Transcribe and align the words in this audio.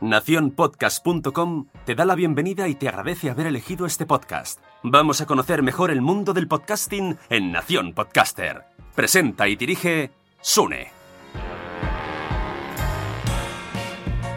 Naciónpodcast.com 0.00 1.68
te 1.86 1.94
da 1.94 2.04
la 2.04 2.14
bienvenida 2.14 2.68
y 2.68 2.74
te 2.74 2.88
agradece 2.88 3.30
haber 3.30 3.46
elegido 3.46 3.86
este 3.86 4.04
podcast. 4.04 4.60
Vamos 4.82 5.22
a 5.22 5.26
conocer 5.26 5.62
mejor 5.62 5.90
el 5.90 6.02
mundo 6.02 6.34
del 6.34 6.48
podcasting 6.48 7.16
en 7.30 7.50
Nación 7.50 7.94
Podcaster. 7.94 8.64
Presenta 8.94 9.48
y 9.48 9.56
dirige 9.56 10.10
Sune. 10.42 10.88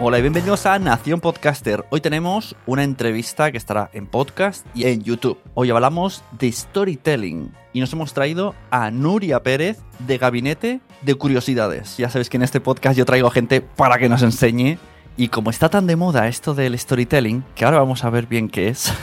Hola 0.01 0.19
y 0.19 0.21
bienvenidos 0.21 0.65
a 0.65 0.79
Nación 0.79 1.19
Podcaster. 1.19 1.83
Hoy 1.89 1.99
tenemos 1.99 2.55
una 2.65 2.85
entrevista 2.85 3.51
que 3.51 3.57
estará 3.57 3.89
en 3.91 4.07
podcast 4.07 4.65
y 4.73 4.85
en 4.85 5.03
YouTube. 5.03 5.39
Hoy 5.55 5.71
hablamos 5.71 6.23
de 6.39 6.49
storytelling 6.49 7.51
y 7.73 7.81
nos 7.81 7.91
hemos 7.91 8.13
traído 8.13 8.55
a 8.71 8.91
Nuria 8.91 9.43
Pérez 9.43 9.79
de 9.99 10.17
Gabinete 10.17 10.79
de 11.01 11.15
Curiosidades. 11.15 11.97
Ya 11.97 12.09
sabéis 12.09 12.29
que 12.29 12.37
en 12.37 12.43
este 12.43 12.61
podcast 12.61 12.97
yo 12.97 13.03
traigo 13.03 13.29
gente 13.29 13.59
para 13.59 13.97
que 13.97 14.07
nos 14.07 14.23
enseñe 14.23 14.79
y 15.19 15.27
como 15.27 15.49
está 15.49 15.67
tan 15.67 15.85
de 15.85 15.97
moda 15.97 16.29
esto 16.29 16.55
del 16.55 16.79
storytelling, 16.79 17.43
que 17.53 17.65
ahora 17.65 17.79
vamos 17.79 18.05
a 18.05 18.09
ver 18.09 18.25
bien 18.25 18.47
qué 18.47 18.69
es, 18.69 18.93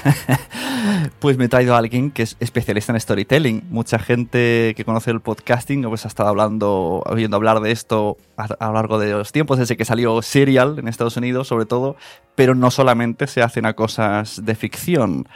pues 1.19 1.37
me 1.37 1.45
he 1.45 1.49
traído 1.51 1.75
a 1.75 1.79
alguien 1.79 2.11
que 2.11 2.23
es 2.23 2.39
especialista 2.41 2.91
en 2.91 2.99
storytelling. 2.99 3.65
Mucha 3.69 3.99
gente 3.99 4.73
que 4.75 4.85
conoce 4.87 5.11
el 5.11 5.21
podcasting 5.21 5.83
pues 5.83 6.07
ha 6.07 6.09
estado 6.09 6.31
hablando, 6.31 7.03
oyendo 7.05 7.37
hablar 7.37 7.61
de 7.61 7.71
esto 7.71 8.17
a, 8.39 8.45
a 8.45 8.69
lo 8.69 8.73
largo 8.73 8.99
de 8.99 9.13
los 9.13 9.31
tiempos, 9.31 9.59
desde 9.59 9.77
que 9.77 9.85
salió 9.85 10.23
Serial 10.23 10.79
en 10.79 10.89
Estados 10.89 11.19
Unidos 11.19 11.49
sobre 11.49 11.67
todo, 11.67 11.97
pero 12.35 12.55
no 12.55 12.71
solamente 12.71 13.27
se 13.27 13.43
hacen 13.43 13.67
a 13.67 13.75
cosas 13.75 14.43
de 14.43 14.55
ficción. 14.55 15.29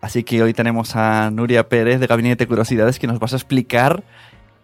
Así 0.00 0.22
que 0.22 0.44
hoy 0.44 0.54
tenemos 0.54 0.94
a 0.94 1.32
Nuria 1.32 1.68
Pérez 1.68 1.98
de 1.98 2.06
Gabinete 2.06 2.44
de 2.44 2.48
Curiosidades 2.48 3.00
que 3.00 3.08
nos 3.08 3.18
vas 3.18 3.32
a 3.32 3.36
explicar 3.36 4.04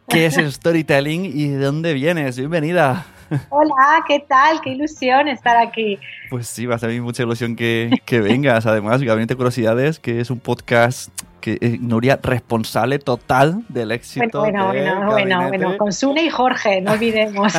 qué 0.09 0.27
es 0.27 0.37
el 0.37 0.53
storytelling 0.53 1.25
y 1.25 1.49
de 1.49 1.59
dónde 1.59 1.93
vienes. 1.93 2.39
Bienvenida. 2.39 3.16
Hola, 3.51 4.05
¿qué 4.07 4.21
tal? 4.21 4.61
Qué 4.61 4.71
ilusión 4.71 5.29
estar 5.29 5.57
aquí. 5.57 5.99
Pues 6.31 6.47
sí, 6.47 6.67
va 6.67 6.77
a 6.77 6.79
ser 6.79 7.01
mucha 7.03 7.23
ilusión 7.23 7.57
que, 7.57 7.91
que 8.05 8.21
vengas. 8.21 8.67
Además, 8.67 9.03
Gabinete 9.03 9.35
de 9.35 9.37
Curiosidades, 9.37 9.99
que 9.99 10.21
es 10.21 10.31
un 10.31 10.39
podcast 10.39 11.11
que 11.41 11.59
eh, 11.61 11.79
Nuria, 11.81 12.19
responsable 12.23 12.99
total 12.99 13.65
del 13.69 13.93
éxito. 13.93 14.41
Bueno, 14.41 14.67
bueno, 14.67 14.95
bueno, 14.97 15.11
bueno, 15.11 15.49
bueno, 15.49 15.79
con 15.79 15.93
Sune 15.93 16.25
y 16.25 16.31
Jorge, 16.31 16.81
no 16.81 16.93
olvidemos. 16.93 17.53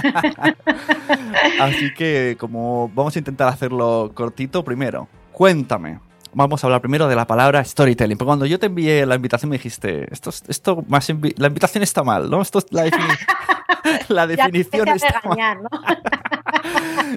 Así 1.60 1.94
que, 1.94 2.36
como 2.40 2.90
vamos 2.94 3.16
a 3.16 3.20
intentar 3.20 3.48
hacerlo 3.48 4.12
cortito, 4.14 4.64
primero, 4.64 5.08
cuéntame. 5.32 6.00
Vamos 6.38 6.64
a 6.64 6.68
hablar 6.68 6.82
primero 6.82 7.08
de 7.08 7.16
la 7.16 7.26
palabra 7.26 7.64
storytelling. 7.66 8.16
Porque 8.16 8.28
cuando 8.28 8.46
yo 8.46 8.60
te 8.60 8.68
envié 8.68 9.08
la 9.08 9.16
invitación 9.16 9.50
me 9.50 9.58
dijiste, 9.58 10.08
esto, 10.14 10.30
esto 10.48 10.84
más 10.88 11.10
invi 11.10 11.34
la 11.36 11.48
invitación 11.48 11.82
está 11.82 12.04
mal, 12.04 12.30
¿no? 12.30 12.44
Esto 12.44 12.60
es 12.60 12.68
la, 12.70 12.84
defini 12.84 13.08
la 14.10 14.28
definición 14.28 14.88
está 14.90 15.20
regañar, 15.20 15.64
¿no? 15.64 15.70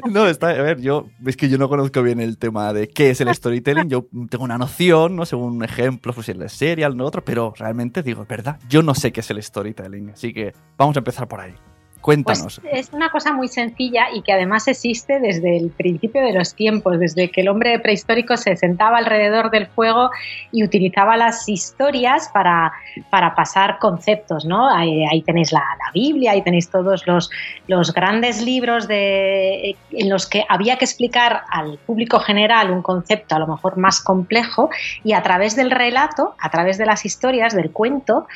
no, 0.10 0.26
está, 0.26 0.48
a 0.48 0.62
ver, 0.62 0.81
yo 0.81 1.08
es 1.26 1.36
que 1.36 1.50
yo 1.50 1.58
no 1.58 1.69
conozco 1.69 2.03
bien 2.03 2.19
el 2.19 2.38
tema 2.38 2.72
de 2.72 2.88
qué 2.88 3.10
es 3.10 3.20
el 3.20 3.34
storytelling. 3.34 3.91
Yo 3.91 4.06
tengo 4.31 4.44
una 4.44 4.56
noción, 4.56 5.16
¿no? 5.16 5.26
Según 5.26 5.56
un 5.56 5.64
ejemplo, 5.64 6.14
pues 6.14 6.31
el 6.31 6.48
serial, 6.48 6.97
no 6.97 7.04
otro, 7.04 7.22
pero 7.22 7.52
realmente 7.58 8.02
digo, 8.02 8.25
¿verdad? 8.26 8.58
Yo 8.70 8.82
no 8.82 8.94
sé 8.94 9.12
qué 9.12 9.20
es 9.20 9.31
el 9.31 9.42
storytelling. 9.42 10.12
Así 10.14 10.32
que 10.32 10.54
vamos 10.78 10.97
a 10.97 11.00
empezar 11.00 11.28
por 11.28 11.42
ahí. 11.42 11.52
Cuéntanos. 12.00 12.61
Pues 12.62 12.88
es 12.88 12.93
una 12.94 13.11
cosa 13.11 13.33
muy 13.33 13.49
sencilla 13.49 14.06
y 14.15 14.22
que 14.22 14.33
además 14.33 14.66
existe 14.69 15.21
desde 15.21 15.59
el 15.59 15.71
principio 15.71 16.22
de 16.22 16.33
los 16.33 16.55
tiempos, 16.55 16.99
desde 16.99 17.31
que 17.31 17.43
el 17.43 17.49
hombre 17.49 17.78
prehistórico 17.78 18.38
se 18.38 18.56
sentaba 18.56 18.99
alrededor 18.99 19.50
del 19.50 19.66
fuego 19.66 20.11
y 20.50 20.65
utilizaba 20.65 21.19
las 21.19 21.47
historias 21.49 22.31
para, 22.33 22.72
para 23.11 23.34
pasar 23.34 23.78
conceptos, 23.78 24.47
¿no? 24.47 24.75
Ahí, 24.75 25.05
ahí 25.11 25.21
tenéis 25.22 25.53
la, 25.53 25.61
la, 25.61 25.91
Biblia, 25.93 26.33
ahí 26.33 26.43
tenéis 26.43 26.71
todos 26.71 27.06
los, 27.06 27.31
los 27.66 27.93
grandes 27.93 28.43
libros 28.43 28.88
de, 28.88 29.77
en 29.93 30.09
los 30.09 30.27
que 30.27 30.44
había 30.49 30.78
que 30.78 30.87
explicar 30.87 31.43
al 31.50 31.78
público 31.78 32.19
general 32.21 32.71
un 32.71 32.82
concepto 32.82 33.34
a 33.34 33.38
lo 33.38 33.47
mejor 33.47 33.77
más 33.77 34.00
complejo 34.00 34.71
y 35.05 35.12
a 35.12 35.22
través 35.22 35.55
del 35.55 35.71
relato, 35.71 36.34
a 36.38 36.50
través 36.50 36.78
de 36.78 36.87
las 36.87 37.05
historias, 37.05 37.55
del 37.55 37.71
cuento, 37.71 38.27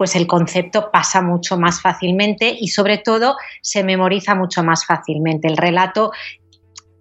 pues 0.00 0.16
el 0.16 0.26
concepto 0.26 0.90
pasa 0.90 1.20
mucho 1.20 1.58
más 1.58 1.82
fácilmente 1.82 2.56
y 2.58 2.68
sobre 2.68 2.96
todo 2.96 3.36
se 3.60 3.84
memoriza 3.84 4.34
mucho 4.34 4.62
más 4.62 4.86
fácilmente. 4.86 5.46
El 5.46 5.58
relato 5.58 6.10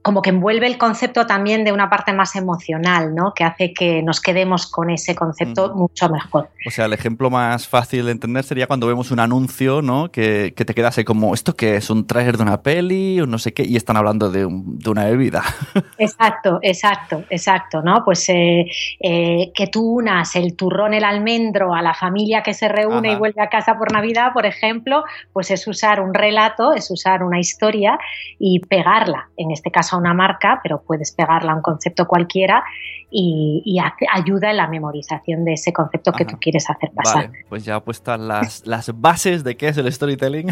como 0.01 0.21
que 0.21 0.29
envuelve 0.29 0.65
el 0.65 0.77
concepto 0.77 1.25
también 1.27 1.65
de 1.65 1.73
una 1.73 1.89
parte 1.89 2.13
más 2.13 2.35
emocional, 2.35 3.13
¿no? 3.13 3.33
Que 3.33 3.43
hace 3.43 3.73
que 3.73 4.01
nos 4.01 4.21
quedemos 4.21 4.65
con 4.65 4.89
ese 4.89 5.13
concepto 5.13 5.75
mucho 5.75 6.09
mejor. 6.09 6.49
O 6.65 6.71
sea, 6.71 6.85
el 6.85 6.93
ejemplo 6.93 7.29
más 7.29 7.67
fácil 7.67 8.05
de 8.05 8.11
entender 8.11 8.43
sería 8.45 8.67
cuando 8.67 8.87
vemos 8.87 9.11
un 9.11 9.19
anuncio, 9.19 9.81
¿no? 9.81 10.09
Que, 10.09 10.53
que 10.55 10.63
te 10.63 10.73
quedase 10.73 11.03
como, 11.03 11.33
¿esto 11.33 11.55
qué 11.55 11.75
es? 11.75 11.89
¿Un 11.89 12.07
trailer 12.07 12.37
de 12.37 12.43
una 12.43 12.61
peli 12.61 13.19
o 13.19 13.25
no 13.25 13.37
sé 13.39 13.53
qué? 13.53 13.63
Y 13.63 13.75
están 13.75 13.97
hablando 13.97 14.31
de, 14.31 14.45
un, 14.45 14.79
de 14.79 14.89
una 14.89 15.03
bebida. 15.03 15.43
Exacto, 15.97 16.59
exacto, 16.61 17.23
exacto, 17.29 17.81
¿no? 17.81 18.03
Pues 18.05 18.27
eh, 18.29 18.65
eh, 19.01 19.51
que 19.53 19.67
tú 19.67 19.97
unas 19.97 20.35
el 20.35 20.55
turrón, 20.55 20.93
el 20.93 21.03
almendro 21.03 21.73
a 21.73 21.81
la 21.81 21.93
familia 21.93 22.41
que 22.41 22.53
se 22.53 22.69
reúne 22.69 23.09
Ajá. 23.09 23.17
y 23.17 23.19
vuelve 23.19 23.41
a 23.41 23.49
casa 23.49 23.77
por 23.77 23.91
Navidad, 23.91 24.31
por 24.33 24.45
ejemplo, 24.45 25.03
pues 25.33 25.51
es 25.51 25.67
usar 25.67 25.99
un 25.99 26.13
relato, 26.13 26.73
es 26.73 26.89
usar 26.89 27.23
una 27.23 27.39
historia 27.39 27.99
y 28.37 28.59
pegarla, 28.59 29.29
en 29.35 29.51
este 29.51 29.71
caso 29.71 29.88
a 29.93 29.97
una 29.97 30.13
marca, 30.13 30.59
pero 30.63 30.81
puedes 30.81 31.11
pegarla 31.11 31.53
a 31.53 31.55
un 31.55 31.61
concepto 31.61 32.07
cualquiera 32.07 32.63
y, 33.11 33.61
y 33.65 33.79
hace, 33.79 34.05
ayuda 34.11 34.51
en 34.51 34.57
la 34.57 34.67
memorización 34.67 35.43
de 35.43 35.53
ese 35.53 35.73
concepto 35.73 36.11
que 36.11 36.25
tú 36.25 36.37
quieres 36.39 36.69
hacer 36.69 36.91
pasar. 36.91 37.27
Vale, 37.27 37.45
pues 37.49 37.65
ya 37.65 37.79
puestas 37.79 38.19
las, 38.19 38.67
las 38.67 38.99
bases 38.99 39.43
de 39.43 39.57
qué 39.57 39.69
es 39.69 39.77
el 39.77 39.91
storytelling, 39.91 40.47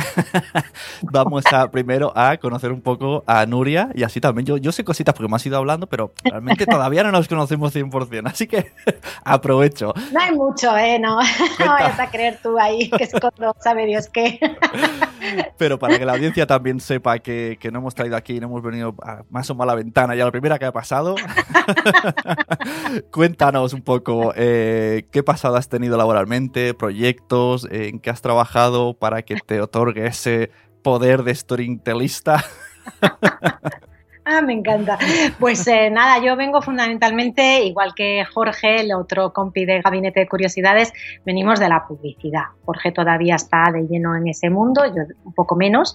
vamos 1.03 1.43
a 1.51 1.69
primero 1.69 2.11
a 2.15 2.37
conocer 2.37 2.71
un 2.71 2.81
poco 2.81 3.23
a 3.27 3.45
Nuria 3.45 3.89
y 3.93 4.03
así 4.03 4.19
también 4.19 4.45
yo, 4.45 4.57
yo 4.57 4.71
sé 4.71 4.83
cositas 4.83 5.13
porque 5.13 5.29
me 5.29 5.35
has 5.35 5.45
ido 5.45 5.57
hablando, 5.57 5.87
pero 5.87 6.13
realmente 6.23 6.65
todavía 6.65 7.03
no 7.03 7.11
nos 7.11 7.27
conocemos 7.27 7.75
100%, 7.75 8.27
así 8.27 8.47
que 8.47 8.71
aprovecho. 9.23 9.93
No 10.11 10.19
hay 10.19 10.33
mucho, 10.33 10.75
¿eh? 10.75 10.97
No, 10.99 11.19
no 11.19 11.65
vayas 11.65 11.99
a 11.99 12.09
creer 12.09 12.39
tú 12.41 12.57
ahí 12.57 12.89
que 12.89 13.03
escondo, 13.03 13.55
sabe 13.59 13.85
Dios 13.85 14.09
qué. 14.09 14.39
pero 15.57 15.77
para 15.77 15.99
que 15.99 16.05
la 16.05 16.13
audiencia 16.13 16.47
también 16.47 16.79
sepa 16.79 17.19
que, 17.19 17.57
que 17.59 17.71
no 17.71 17.79
hemos 17.79 17.93
traído 17.93 18.15
aquí, 18.15 18.39
no 18.39 18.47
hemos 18.47 18.63
venido 18.63 18.95
a 19.03 19.23
me 19.29 19.39
asomo 19.39 19.63
a 19.63 19.65
la 19.65 19.75
ventana 19.75 20.15
ya 20.15 20.25
la 20.25 20.31
primera 20.31 20.57
que 20.59 20.65
ha 20.65 20.71
pasado. 20.71 21.15
Cuéntanos 23.11 23.73
un 23.73 23.81
poco 23.81 24.33
eh, 24.35 25.07
qué 25.11 25.23
pasado 25.23 25.55
has 25.55 25.69
tenido 25.69 25.97
laboralmente, 25.97 26.73
proyectos, 26.73 27.67
en 27.71 27.99
qué 27.99 28.09
has 28.09 28.21
trabajado 28.21 28.93
para 28.93 29.21
que 29.21 29.35
te 29.45 29.61
otorgue 29.61 30.07
ese 30.07 30.51
poder 30.83 31.23
de 31.23 31.35
storytellista. 31.35 32.43
Ah, 34.29 34.41
me 34.41 34.51
encanta. 34.51 34.99
Pues 35.39 35.65
eh, 35.67 35.89
nada, 35.89 36.21
yo 36.21 36.35
vengo 36.35 36.61
fundamentalmente, 36.61 37.63
igual 37.63 37.93
que 37.95 38.25
Jorge, 38.25 38.81
el 38.81 38.93
otro 38.93 39.31
compi 39.31 39.63
de 39.63 39.79
Gabinete 39.79 40.19
de 40.19 40.27
Curiosidades, 40.27 40.91
venimos 41.25 41.61
de 41.61 41.69
la 41.69 41.87
publicidad. 41.87 42.43
Jorge 42.65 42.91
todavía 42.91 43.35
está 43.35 43.71
de 43.71 43.87
lleno 43.87 44.17
en 44.17 44.27
ese 44.27 44.49
mundo, 44.49 44.85
yo 44.85 45.03
un 45.23 45.33
poco 45.33 45.55
menos, 45.55 45.93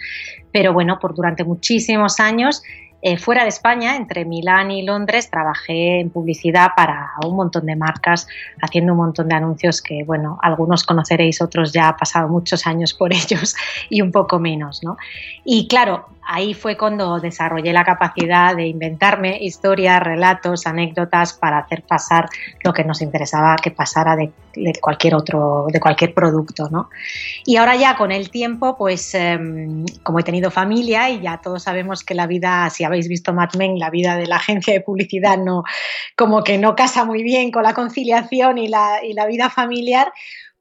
pero 0.50 0.73
bueno, 0.73 0.99
por 0.99 1.14
durante 1.14 1.44
muchísimos 1.44 2.20
años 2.20 2.62
eh, 3.05 3.19
fuera 3.19 3.43
de 3.43 3.49
España, 3.49 3.97
entre 3.97 4.25
Milán 4.25 4.71
y 4.71 4.83
Londres, 4.83 5.29
trabajé 5.29 5.99
en 5.99 6.11
publicidad 6.11 6.71
para 6.77 7.11
un 7.27 7.35
montón 7.35 7.67
de 7.67 7.75
marcas, 7.75 8.29
haciendo 8.61 8.93
un 8.93 8.99
montón 8.99 9.29
de 9.29 9.35
anuncios 9.35 9.83
que, 9.83 10.05
bueno, 10.05 10.39
algunos 10.41 10.85
conoceréis, 10.85 11.43
otros 11.43 11.73
ya 11.73 11.89
ha 11.89 11.97
pasado 11.97 12.29
muchos 12.29 12.65
años 12.65 12.95
por 12.95 13.13
ellos 13.13 13.57
y 13.91 14.03
un 14.03 14.13
poco 14.13 14.39
menos, 14.39 14.85
¿no? 14.85 14.97
Y 15.45 15.67
claro, 15.67 16.07
ahí 16.25 16.55
fue 16.55 16.77
cuando 16.77 17.21
desarrollé 17.21 17.73
la 17.73 17.85
capacidad 17.85 18.55
de 18.55 18.67
inventarme 18.67 19.39
historias, 19.41 20.03
relatos, 20.03 20.67
anécdotas 20.67 21.33
para 21.35 21.59
hacer 21.59 21.83
pasar 21.83 22.29
lo 22.63 22.73
que 22.73 22.85
nos 22.85 23.03
interesaba 23.03 23.57
que 23.57 23.71
pasara 23.71 24.17
de, 24.17 24.33
cualquier 24.81 25.15
otro, 25.15 25.67
de 25.73 25.81
cualquier 25.81 26.15
producto, 26.15 26.69
¿no? 26.71 26.91
Y 27.45 27.57
ahora 27.57 27.77
ya 27.77 27.97
con 27.97 28.13
el 28.13 28.31
tiempo, 28.31 28.77
pues 28.77 29.15
em, 29.15 29.85
como 30.03 30.21
he 30.21 30.23
tenido 30.23 30.51
familia 30.51 31.11
y 31.11 31.21
ya 31.21 31.41
todos 31.43 31.63
sabemos 31.63 32.05
que 32.05 32.15
la 32.15 32.27
vida, 32.27 32.69
si 32.71 32.85
habéis 32.85 33.09
visto 33.09 33.33
Mad 33.33 33.55
Men, 33.57 33.79
la 33.79 33.91
vida 33.91 34.17
de 34.17 34.27
la 34.27 34.37
agencia 34.37 34.73
de 34.75 34.81
publicidad 34.81 35.39
no, 35.39 35.65
como 36.17 36.45
que 36.45 36.59
no 36.59 36.77
casa 36.77 37.05
muy 37.05 37.23
bien 37.23 37.51
con 37.51 37.63
la 37.63 37.75
conciliación 37.75 38.59
y 38.59 38.69
la, 38.69 39.05
y 39.05 39.15
la 39.15 39.27
vida 39.27 39.51
familiar, 39.51 40.13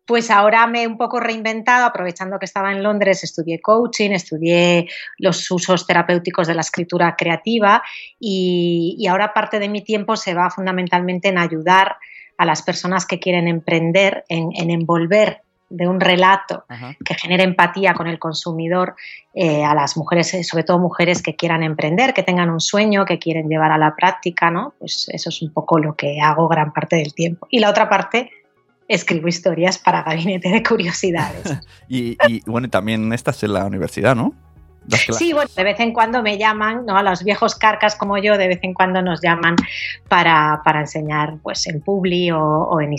pues 0.05 0.31
ahora 0.31 0.65
me 0.67 0.83
he 0.83 0.87
un 0.87 0.97
poco 0.97 1.19
reinventado, 1.19 1.85
aprovechando 1.85 2.39
que 2.39 2.45
estaba 2.45 2.71
en 2.71 2.83
Londres, 2.83 3.23
estudié 3.23 3.61
coaching, 3.61 4.11
estudié 4.11 4.87
los 5.17 5.49
usos 5.51 5.85
terapéuticos 5.85 6.47
de 6.47 6.55
la 6.55 6.61
escritura 6.61 7.15
creativa 7.15 7.83
y, 8.19 9.05
ahora 9.09 9.33
parte 9.33 9.59
de 9.59 9.69
mi 9.69 9.81
tiempo 9.81 10.15
se 10.15 10.33
va 10.33 10.49
fundamentalmente 10.49 11.29
en 11.29 11.37
ayudar 11.37 11.97
a 12.37 12.45
las 12.45 12.61
personas 12.61 13.05
que 13.05 13.19
quieren 13.19 13.47
emprender, 13.47 14.23
en, 14.29 14.51
envolver 14.69 15.41
de 15.69 15.87
un 15.87 16.01
relato 16.01 16.65
que 17.05 17.13
genere 17.13 17.43
empatía 17.43 17.93
con 17.93 18.07
el 18.07 18.19
consumidor 18.19 18.95
eh, 19.33 19.63
a 19.63 19.73
las 19.73 19.95
mujeres, 19.95 20.33
eh, 20.33 20.43
sobre 20.43 20.65
todo 20.65 20.79
mujeres 20.79 21.21
que 21.21 21.35
quieran 21.35 21.63
emprender, 21.63 22.13
que 22.13 22.23
tengan 22.23 22.49
un 22.49 22.59
sueño, 22.59 23.05
que 23.05 23.19
quieren 23.19 23.47
llevar 23.47 23.71
a 23.71 23.77
la 23.77 23.95
práctica, 23.95 24.51
¿no? 24.51 24.73
Pues 24.79 25.07
eso 25.09 25.29
es 25.29 25.41
un 25.41 25.53
poco 25.53 25.79
lo 25.79 25.95
que 25.95 26.19
hago 26.19 26.49
gran 26.49 26.73
parte 26.73 26.97
del 26.97 27.13
tiempo. 27.13 27.47
Y 27.49 27.59
la 27.59 27.69
otra 27.69 27.87
parte 27.87 28.31
escribo 28.93 29.27
historias 29.27 29.77
para 29.77 30.03
Gabinete 30.03 30.49
de 30.49 30.63
Curiosidades. 30.63 31.57
y, 31.87 32.17
y, 32.27 32.41
bueno, 32.45 32.69
también 32.69 33.11
estás 33.13 33.41
en 33.43 33.53
la 33.53 33.65
universidad, 33.65 34.15
¿no? 34.15 34.33
Sí, 34.97 35.33
bueno, 35.33 35.49
de 35.55 35.63
vez 35.63 35.79
en 35.79 35.93
cuando 35.93 36.21
me 36.21 36.37
llaman, 36.37 36.85
¿no? 36.85 36.97
A 36.97 37.03
los 37.03 37.23
viejos 37.23 37.55
carcas 37.55 37.95
como 37.95 38.17
yo, 38.17 38.37
de 38.37 38.47
vez 38.47 38.59
en 38.63 38.73
cuando 38.73 39.01
nos 39.01 39.21
llaman 39.21 39.55
para, 40.07 40.61
enseñar 40.75 41.37
pues 41.41 41.67
en 41.67 41.81
Publi 41.81 42.31
o, 42.31 42.79
en, 42.81 42.95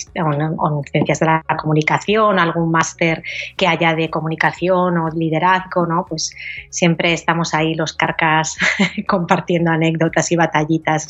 ciencias 0.91 1.21
de 1.21 1.27
la 1.27 1.45
comunicación, 1.61 2.39
algún 2.39 2.71
máster 2.71 3.23
que 3.57 3.67
haya 3.67 3.95
de 3.95 4.11
comunicación 4.11 4.99
o 4.99 5.09
liderazgo, 5.11 5.87
¿no? 5.87 6.07
Pues 6.09 6.35
siempre 6.71 7.13
estamos 7.13 7.55
ahí 7.55 7.75
los 7.75 7.93
carcas 7.93 8.57
compartiendo 9.09 9.71
anécdotas 9.71 10.31
y 10.33 10.37
batallitas. 10.37 11.09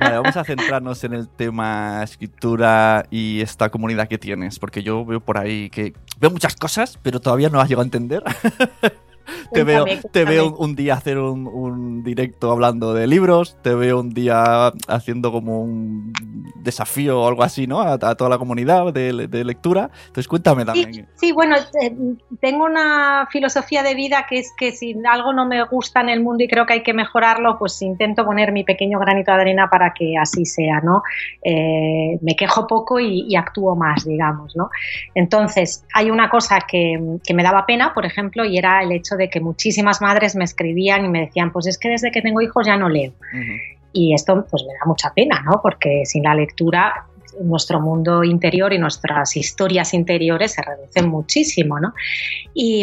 vamos 0.00 0.36
a 0.36 0.44
centrarnos 0.50 1.04
en 1.04 1.14
el 1.14 1.28
tema 1.28 2.02
escritura 2.02 3.06
y 3.10 3.40
esta 3.40 3.70
comunidad 3.70 4.08
que 4.08 4.18
tienes, 4.18 4.58
porque 4.58 4.82
yo 4.82 5.04
veo 5.04 5.20
por 5.20 5.38
ahí 5.38 5.70
que 5.70 5.94
veo 6.18 6.30
muchas 6.30 6.56
cosas, 6.56 6.98
pero 7.02 7.20
todavía 7.20 7.48
no 7.48 7.58
las 7.58 7.68
llego 7.68 7.80
a 7.80 7.84
entender. 7.84 8.22
te 9.52 9.64
veo, 9.64 9.84
te 10.12 10.24
veo 10.24 10.54
un 10.56 10.74
día 10.74 10.94
hacer 10.94 11.18
un, 11.18 12.02
directo 12.02 12.50
hablando 12.50 12.94
de 12.94 13.06
libros, 13.06 13.56
te 13.62 13.74
veo 13.74 14.00
un 14.00 14.10
día 14.10 14.72
haciendo 14.88 15.32
como 15.32 15.62
un 15.62 16.12
desafío 16.56 17.20
o 17.20 17.28
algo 17.28 17.42
así, 17.42 17.66
¿no? 17.66 17.80
A, 17.80 17.98
toda 17.98 18.30
la 18.30 18.38
comunidad 18.38 18.92
de, 18.92 19.12
lectura. 19.44 19.90
Entonces 20.06 20.28
cuéntame 20.28 20.64
también. 20.64 21.08
Sí, 21.14 21.32
bueno, 21.32 21.56
eh, 21.80 21.96
tengo 22.40 22.64
una 22.64 23.28
filosofía 23.30 23.82
de 23.82 23.94
vida 23.94 24.26
que 24.28 24.38
es 24.38 24.52
que 24.56 24.72
si 24.72 24.94
algo 25.10 25.32
no 25.32 25.46
me 25.46 25.62
gusta 25.64 26.00
en 26.00 26.08
el 26.08 26.22
mundo 26.22 26.44
y 26.44 26.48
creo 26.48 26.66
que 26.66 26.74
hay 26.74 26.82
que 26.82 26.92
mejorarlo, 26.92 27.58
pues 27.58 27.80
intento 27.82 28.24
poner 28.24 28.52
mi 28.52 28.64
pequeño 28.64 28.98
granito 28.98 29.32
de 29.32 29.40
arena 29.40 29.68
para 29.70 29.92
que 29.94 30.16
así 30.18 30.44
sea, 30.44 30.80
¿no? 30.80 31.02
Eh, 31.42 32.18
me 32.20 32.36
quejo 32.36 32.66
poco 32.66 33.00
y, 33.00 33.34
actúo 33.36 33.74
más, 33.74 34.04
digamos, 34.04 34.54
¿no? 34.56 34.70
Entonces, 35.14 35.84
hay 35.94 36.10
una 36.10 36.28
cosa 36.28 36.58
que, 36.60 37.18
que 37.24 37.32
me 37.32 37.42
daba 37.42 37.64
pena, 37.64 37.94
por 37.94 38.04
ejemplo, 38.04 38.44
y 38.44 38.58
era 38.58 38.82
el 38.82 38.92
hecho 38.92 39.16
de 39.16 39.19
que 39.28 39.40
muchísimas 39.40 40.00
madres 40.00 40.36
me 40.36 40.44
escribían 40.44 41.04
y 41.04 41.08
me 41.08 41.20
decían, 41.20 41.52
pues 41.52 41.66
es 41.66 41.78
que 41.78 41.88
desde 41.90 42.10
que 42.10 42.22
tengo 42.22 42.40
hijos 42.40 42.66
ya 42.66 42.76
no 42.76 42.88
leo. 42.88 43.12
Y 43.92 44.14
esto 44.14 44.46
pues 44.48 44.62
me 44.62 44.72
da 44.72 44.86
mucha 44.86 45.12
pena, 45.12 45.42
¿no? 45.44 45.60
Porque 45.62 46.02
sin 46.06 46.22
la 46.22 46.34
lectura 46.34 47.06
nuestro 47.40 47.80
mundo 47.80 48.24
interior 48.24 48.72
y 48.72 48.78
nuestras 48.78 49.36
historias 49.36 49.94
interiores 49.94 50.52
se 50.52 50.62
reducen 50.62 51.08
muchísimo, 51.08 51.78
¿no? 51.78 51.94
Y, 52.54 52.82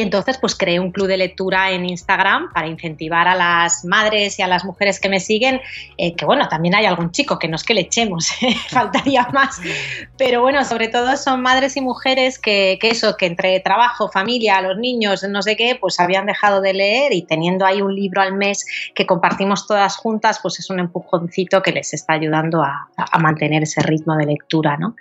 entonces, 0.00 0.38
pues 0.38 0.54
creé 0.54 0.80
un 0.80 0.90
club 0.90 1.06
de 1.06 1.16
lectura 1.16 1.70
en 1.70 1.88
Instagram 1.88 2.52
para 2.52 2.66
incentivar 2.66 3.28
a 3.28 3.34
las 3.34 3.84
madres 3.84 4.38
y 4.38 4.42
a 4.42 4.48
las 4.48 4.64
mujeres 4.64 5.00
que 5.00 5.08
me 5.08 5.20
siguen, 5.20 5.60
eh, 5.96 6.14
que 6.14 6.24
bueno, 6.24 6.48
también 6.48 6.74
hay 6.74 6.86
algún 6.86 7.10
chico, 7.10 7.38
que 7.38 7.48
no 7.48 7.56
es 7.56 7.64
que 7.64 7.74
le 7.74 7.82
echemos, 7.82 8.30
¿eh? 8.42 8.54
faltaría 8.68 9.28
más, 9.32 9.60
pero 10.18 10.42
bueno, 10.42 10.64
sobre 10.64 10.88
todo 10.88 11.16
son 11.16 11.42
madres 11.42 11.76
y 11.76 11.80
mujeres 11.80 12.38
que, 12.38 12.78
que 12.80 12.90
eso, 12.90 13.16
que 13.16 13.26
entre 13.26 13.60
trabajo, 13.60 14.08
familia, 14.08 14.60
los 14.60 14.78
niños, 14.78 15.24
no 15.28 15.42
sé 15.42 15.56
qué, 15.56 15.76
pues 15.80 16.00
habían 16.00 16.26
dejado 16.26 16.60
de 16.60 16.74
leer 16.74 17.12
y 17.12 17.22
teniendo 17.22 17.64
ahí 17.64 17.82
un 17.82 17.94
libro 17.94 18.22
al 18.22 18.34
mes 18.34 18.64
que 18.94 19.06
compartimos 19.06 19.66
todas 19.66 19.96
juntas, 19.96 20.40
pues 20.42 20.58
es 20.58 20.70
un 20.70 20.80
empujoncito 20.80 21.62
que 21.62 21.72
les 21.72 21.94
está 21.94 22.14
ayudando 22.14 22.62
a, 22.62 22.88
a 22.96 23.18
mantener 23.18 23.62
ritmo 23.82 24.16
de 24.16 24.26
lectura, 24.26 24.76
¿no? 24.76 24.96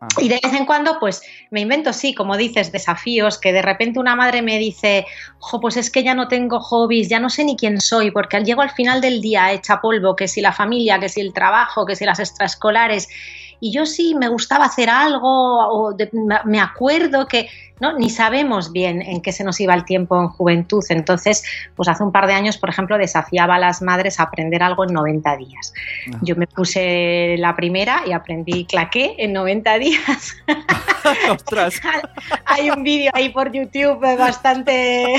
Ah. 0.00 0.08
Y 0.18 0.28
de 0.28 0.40
vez 0.42 0.52
en 0.52 0.66
cuando, 0.66 0.98
pues 0.98 1.22
me 1.50 1.60
invento, 1.60 1.92
sí, 1.92 2.14
como 2.14 2.36
dices, 2.36 2.72
desafíos, 2.72 3.38
que 3.38 3.52
de 3.52 3.62
repente 3.62 4.00
una 4.00 4.16
madre 4.16 4.42
me 4.42 4.58
dice, 4.58 5.06
jo, 5.38 5.60
pues 5.60 5.76
es 5.76 5.90
que 5.90 6.02
ya 6.02 6.14
no 6.14 6.26
tengo 6.28 6.58
hobbies, 6.60 7.08
ya 7.08 7.20
no 7.20 7.30
sé 7.30 7.44
ni 7.44 7.56
quién 7.56 7.80
soy, 7.80 8.10
porque 8.10 8.42
llego 8.42 8.62
al 8.62 8.70
final 8.70 9.00
del 9.00 9.20
día 9.20 9.52
hecha 9.52 9.80
polvo, 9.80 10.16
que 10.16 10.26
si 10.26 10.40
la 10.40 10.52
familia, 10.52 10.98
que 10.98 11.08
si 11.08 11.20
el 11.20 11.32
trabajo, 11.32 11.86
que 11.86 11.94
si 11.94 12.04
las 12.04 12.18
extraescolares, 12.18 13.08
y 13.60 13.70
yo 13.70 13.86
sí 13.86 14.16
me 14.16 14.26
gustaba 14.26 14.64
hacer 14.64 14.90
algo, 14.90 15.28
o 15.28 15.96
me 16.46 16.60
acuerdo 16.60 17.28
que 17.28 17.48
¿no? 17.82 17.98
ni 17.98 18.10
sabemos 18.10 18.70
bien 18.70 19.02
en 19.02 19.20
qué 19.20 19.32
se 19.32 19.42
nos 19.42 19.60
iba 19.60 19.74
el 19.74 19.84
tiempo 19.84 20.16
en 20.20 20.28
juventud. 20.28 20.84
Entonces, 20.88 21.42
pues 21.74 21.88
hace 21.88 22.04
un 22.04 22.12
par 22.12 22.28
de 22.28 22.32
años, 22.32 22.56
por 22.56 22.70
ejemplo, 22.70 22.96
desafiaba 22.96 23.56
a 23.56 23.58
las 23.58 23.82
madres 23.82 24.20
a 24.20 24.22
aprender 24.22 24.62
algo 24.62 24.84
en 24.84 24.94
90 24.94 25.36
días. 25.36 25.74
Ah. 26.12 26.18
Yo 26.22 26.36
me 26.36 26.46
puse 26.46 27.34
la 27.38 27.56
primera 27.56 28.02
y 28.06 28.12
aprendí 28.12 28.66
claqué 28.66 29.16
en 29.18 29.32
90 29.32 29.78
días. 29.80 30.36
¡Ostras! 31.32 31.80
Hay 32.44 32.70
un 32.70 32.84
vídeo 32.84 33.10
ahí 33.14 33.30
por 33.30 33.50
YouTube 33.50 33.98
bastante 34.16 35.16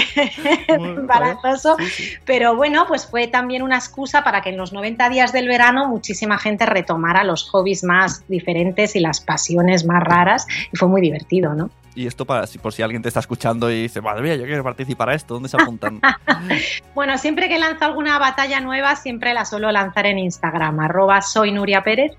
embarazoso, 0.70 1.76
pero 2.24 2.56
bueno, 2.56 2.86
pues 2.88 3.06
fue 3.06 3.28
también 3.28 3.62
una 3.62 3.76
excusa 3.76 4.24
para 4.24 4.42
que 4.42 4.52
en 4.52 4.58
los 4.58 4.72
90 4.72 5.10
días 5.10 5.34
del 5.34 5.50
verano 5.50 5.90
muchísima 5.90 6.38
gente 6.38 6.66
retomara 6.66 7.26
los 7.26 7.50
hobbies 7.50 7.84
más 7.84 8.26
diferentes 8.30 8.96
y 8.96 9.02
las 9.02 9.20
pasiones 9.20 9.86
más 9.86 10.02
raras 10.02 10.48
y 10.72 10.78
fue 10.78 10.88
muy 10.88 11.02
divertido, 11.02 11.54
¿no? 11.54 11.70
Y 11.96 12.08
esto 12.08 12.26
para 12.26 12.48
si 12.48 12.58
por 12.58 12.74
si 12.74 12.82
alguien 12.82 13.02
te 13.02 13.08
está 13.08 13.20
escuchando 13.20 13.70
y 13.70 13.84
dice, 13.84 14.02
madre 14.02 14.24
mía, 14.24 14.36
yo 14.36 14.46
quiero 14.46 14.64
participar 14.64 15.10
a 15.10 15.16
esto, 15.16 15.36
¿dónde 15.36 15.50
se 15.50 15.62
apuntan? 15.62 16.02
bueno, 16.96 17.18
siempre 17.18 17.48
que 17.50 17.60
lanzo 17.60 17.86
alguna 17.86 18.18
batalla 18.18 18.60
nueva, 18.60 18.96
siempre 18.96 19.34
la 19.34 19.46
suelo 19.46 19.72
lanzar 19.72 20.08
en 20.08 20.20
Instagram, 20.20 20.80
arroba 20.80 21.22
soy 21.22 21.52
Nuria 21.52 21.84
Pérez, 21.84 22.14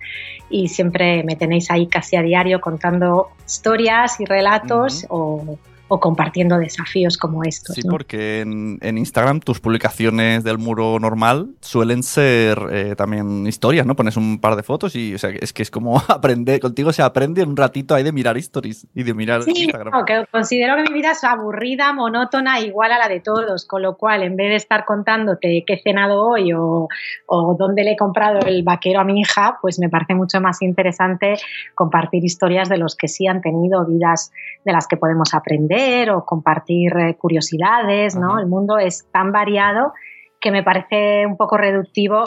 y 0.48 0.68
siempre 0.68 1.24
me 1.24 1.36
tenéis 1.36 1.70
ahí 1.70 1.88
casi 1.88 2.16
a 2.16 2.22
diario 2.22 2.60
contando 2.60 3.30
historias 3.46 4.20
y 4.20 4.24
relatos 4.24 5.06
o 5.08 5.58
o 5.88 6.00
compartiendo 6.00 6.58
desafíos 6.58 7.18
como 7.18 7.44
estos. 7.44 7.74
Sí, 7.74 7.82
porque 7.82 8.40
en, 8.40 8.98
Instagram 8.98 9.40
tus 9.40 9.60
publicaciones 9.60 10.42
del 10.44 10.58
muro 10.58 10.98
normal 10.98 11.50
suelen 11.60 12.02
ser 12.02 12.58
eh, 12.72 12.94
también 12.96 13.46
historias, 13.46 13.84
¿no? 13.86 13.94
Pones 13.94 14.16
un 14.16 14.40
par 14.40 14.56
de 14.56 14.62
fotos 14.62 14.96
y 14.96 15.14
o 15.14 15.18
sea, 15.18 15.30
es 15.30 15.52
que 15.52 15.62
es 15.62 15.70
como 15.70 15.98
aprender, 16.08 16.60
contigo 16.60 16.92
se 16.92 17.02
aprende 17.02 17.42
un 17.42 17.56
ratito 17.56 17.94
ahí 17.94 18.02
de 18.02 18.12
mirar 18.12 18.36
stories 18.38 18.86
y 18.94 19.02
de 19.02 19.14
mirar 19.14 19.42
sí, 19.42 19.52
Instagram. 19.54 20.04
que 20.04 20.24
considero 20.30 20.76
que 20.76 20.90
mi 20.90 20.94
vida 20.94 21.10
es 21.12 21.22
aburrida, 21.22 21.92
monótona, 21.92 22.60
igual 22.60 22.92
a 22.92 22.98
la 22.98 23.08
de 23.08 23.20
todos, 23.20 23.66
con 23.66 23.82
lo 23.82 23.96
cual 23.96 24.22
en 24.22 24.36
vez 24.36 24.50
de 24.50 24.56
estar 24.56 24.84
contándote 24.84 25.64
qué 25.66 25.74
he 25.74 25.82
cenado 25.82 26.22
hoy 26.22 26.52
o, 26.54 26.88
o 27.26 27.56
dónde 27.58 27.84
le 27.84 27.92
he 27.92 27.96
comprado 27.96 28.40
el 28.46 28.62
vaquero 28.62 29.00
a 29.00 29.04
mi 29.04 29.20
hija, 29.20 29.58
pues 29.60 29.78
me 29.78 29.90
parece 29.90 30.14
mucho 30.14 30.40
más 30.40 30.62
interesante 30.62 31.34
compartir 31.74 32.24
historias 32.24 32.68
de 32.68 32.78
los 32.78 32.96
que 32.96 33.08
sí 33.08 33.26
han 33.26 33.42
tenido 33.42 33.84
vidas 33.84 34.32
de 34.64 34.72
las 34.72 34.86
que 34.86 34.96
podemos 34.96 35.34
aprender 35.34 35.73
o 36.10 36.24
compartir 36.24 36.96
eh, 36.96 37.16
curiosidades, 37.16 38.16
¿no? 38.16 38.38
El 38.38 38.46
mundo 38.46 38.78
es 38.78 39.06
tan 39.12 39.32
variado 39.32 39.92
que 40.40 40.50
me 40.50 40.62
parece 40.62 41.26
un 41.26 41.36
poco 41.36 41.56
reductivo 41.56 42.24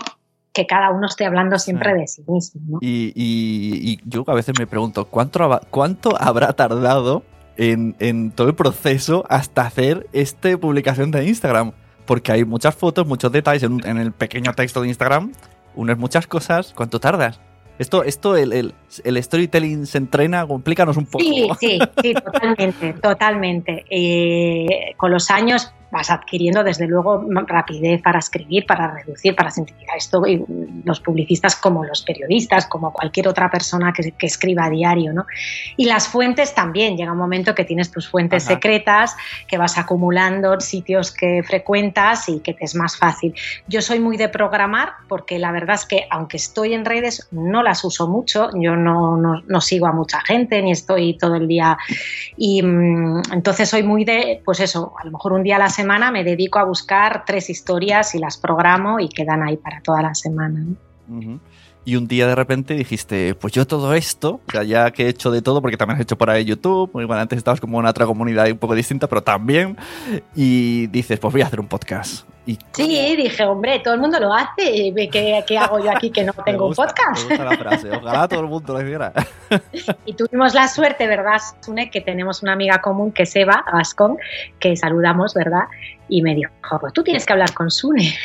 que 0.53 0.65
cada 0.65 0.89
uno 0.89 1.05
esté 1.05 1.25
hablando 1.25 1.59
siempre 1.59 1.93
de 1.93 2.07
sí 2.07 2.23
mismo. 2.27 2.79
Y, 2.81 3.99
yo 4.05 4.23
a 4.25 4.33
veces 4.33 4.57
me 4.57 4.65
pregunto, 4.65 5.05
¿cuánto, 5.05 5.61
cuánto 5.69 6.19
habrá 6.19 6.53
tardado 6.53 7.23
en, 7.57 8.31
todo 8.31 8.47
el 8.47 8.55
proceso 8.55 9.23
hasta 9.29 9.67
hacer 9.67 10.07
esta 10.13 10.57
publicación 10.57 11.11
de 11.11 11.27
Instagram? 11.27 11.73
Porque 12.07 12.31
hay 12.31 12.43
muchas 12.43 12.73
fotos, 12.73 13.05
muchos 13.05 13.31
detalles 13.31 13.63
en, 13.63 13.97
el 13.97 14.11
pequeño 14.13 14.53
texto 14.53 14.81
de 14.81 14.87
Instagram, 14.87 15.31
unas 15.75 15.97
muchas 15.97 16.25
cosas. 16.25 16.73
¿Cuánto 16.75 16.99
tardas? 16.99 17.39
Esto, 17.79 18.03
esto 18.03 18.35
el, 18.35 18.73
el, 19.03 19.23
storytelling 19.23 19.85
se 19.85 19.99
entrena, 19.99 20.47
explícanos 20.49 20.97
un 20.97 21.05
poco. 21.05 21.23
Sí, 21.23 21.47
sí, 21.59 21.79
sí, 22.01 22.13
totalmente, 22.13 22.93
totalmente. 22.93 23.85
Eh, 23.89 24.93
con 24.97 25.11
los 25.11 25.29
años 25.29 25.73
vas 25.91 26.09
adquiriendo 26.09 26.63
desde 26.63 26.87
luego 26.87 27.23
rapidez 27.47 28.01
para 28.01 28.19
escribir, 28.19 28.65
para 28.65 28.93
reducir, 28.93 29.35
para 29.35 29.51
simplificar. 29.51 29.97
Esto, 29.97 30.25
y 30.27 30.43
los 30.83 30.99
publicistas 30.99 31.55
como 31.55 31.83
los 31.83 32.01
periodistas, 32.03 32.67
como 32.67 32.91
cualquier 32.91 33.27
otra 33.27 33.49
persona 33.49 33.93
que, 33.93 34.13
escriba 34.27 34.65
a 34.65 34.69
diario, 34.69 35.13
¿no? 35.13 35.25
Y 35.77 35.85
las 35.85 36.07
fuentes 36.07 36.53
también, 36.53 36.97
llega 36.97 37.13
un 37.13 37.17
momento 37.17 37.55
que 37.55 37.63
tienes 37.63 37.91
tus 37.91 38.09
fuentes 38.09 38.43
secretas, 38.43 39.15
que 39.47 39.57
vas 39.57 39.77
acumulando 39.77 40.59
sitios 40.59 41.11
que 41.11 41.41
frecuentas 41.43 42.27
y 42.27 42.39
que 42.39 42.53
te 42.53 42.65
es 42.65 42.75
más 42.75 42.97
fácil. 42.97 43.33
Yo 43.67 43.81
soy 43.81 43.99
muy 43.99 44.17
de 44.17 44.29
programar 44.29 44.93
porque 45.07 45.39
la 45.39 45.51
verdad 45.51 45.75
es 45.75 45.85
que 45.85 46.07
aunque 46.09 46.37
estoy 46.37 46.73
en 46.73 46.85
redes, 46.85 47.27
no 47.31 47.63
las 47.63 47.83
uso 47.83 48.07
mucho, 48.07 48.49
yo 48.59 48.75
no, 48.75 49.17
no, 49.17 49.61
sigo 49.61 49.87
a 49.87 49.91
mucha 49.91 50.19
gente, 50.21 50.61
ni 50.61 50.71
estoy 50.71 51.17
todo 51.17 51.35
el 51.35 51.47
día, 51.47 51.77
y 52.35 52.61
mm, 52.61 53.33
entonces 53.33 53.69
soy 53.69 53.83
muy 53.83 54.05
de, 54.05 54.41
pues 54.43 54.59
eso, 54.59 54.93
a 54.99 55.05
lo 55.05 55.11
mejor 55.11 55.33
un 55.33 55.43
día 55.43 55.57
las 55.57 55.76
semana 55.77 56.11
me 56.11 56.23
dedico 56.23 56.57
a 56.57 56.63
buscar 56.63 57.23
tres 57.25 57.49
historias 57.49 58.15
y 58.15 58.19
las 58.19 58.37
programo 58.37 58.99
y 58.99 59.09
quedan 59.09 59.43
ahí 59.43 59.57
para 59.57 59.81
toda 59.81 60.01
la 60.01 60.15
semana. 60.15 60.65
Y 61.85 61.95
un 61.95 62.07
día 62.07 62.27
de 62.27 62.35
repente 62.35 62.73
dijiste, 62.73 63.35
pues 63.35 63.53
yo 63.53 63.65
todo 63.65 63.93
esto, 63.93 64.41
ya 64.65 64.91
que 64.91 65.05
he 65.05 65.09
hecho 65.09 65.31
de 65.31 65.41
todo, 65.41 65.61
porque 65.61 65.77
también 65.77 65.95
has 65.95 66.01
hecho 66.01 66.17
por 66.17 66.29
ahí 66.29 66.43
YouTube, 66.43 66.91
bueno, 66.91 67.13
antes 67.13 67.37
estabas 67.37 67.61
como 67.61 67.79
en 67.79 67.85
otra 67.85 68.05
comunidad 68.05 68.51
un 68.51 68.57
poco 68.57 68.75
distinta, 68.75 69.07
pero 69.07 69.21
también, 69.21 69.77
y 70.35 70.87
dices, 70.87 71.19
pues 71.19 71.31
voy 71.31 71.43
a 71.43 71.45
hacer 71.45 71.59
un 71.59 71.67
podcast. 71.67 72.27
Sí, 72.71 73.15
dije, 73.15 73.43
hombre, 73.43 73.79
todo 73.79 73.93
el 73.95 73.99
mundo 73.99 74.19
lo 74.19 74.33
hace. 74.33 74.93
¿Qué, 75.11 75.43
qué 75.45 75.57
hago 75.57 75.83
yo 75.83 75.91
aquí 75.91 76.11
que 76.11 76.23
no 76.23 76.33
tengo 76.45 76.67
un 76.67 76.73
podcast? 76.73 77.27
Me 77.27 77.37
gusta 77.37 77.43
la 77.43 77.57
frase. 77.57 77.91
Ojalá 77.91 78.27
todo 78.27 78.39
el 78.41 78.47
mundo 78.47 78.73
lo 78.73 78.81
hiciera. 78.81 79.13
y 80.05 80.13
tuvimos 80.13 80.53
la 80.53 80.67
suerte, 80.67 81.07
¿verdad, 81.07 81.39
Sune? 81.61 81.89
Que 81.89 82.01
tenemos 82.01 82.43
una 82.43 82.53
amiga 82.53 82.81
común 82.81 83.11
que 83.11 83.23
es 83.23 83.35
Eva 83.35 83.65
Gascón, 83.71 84.17
que 84.59 84.75
saludamos, 84.77 85.33
¿verdad? 85.33 85.65
Y 86.09 86.21
me 86.21 86.35
dijo, 86.35 86.51
pues 86.79 86.93
tú 86.93 87.03
tienes 87.03 87.25
que 87.25 87.33
hablar 87.33 87.53
con 87.53 87.69
Sune. 87.69 88.15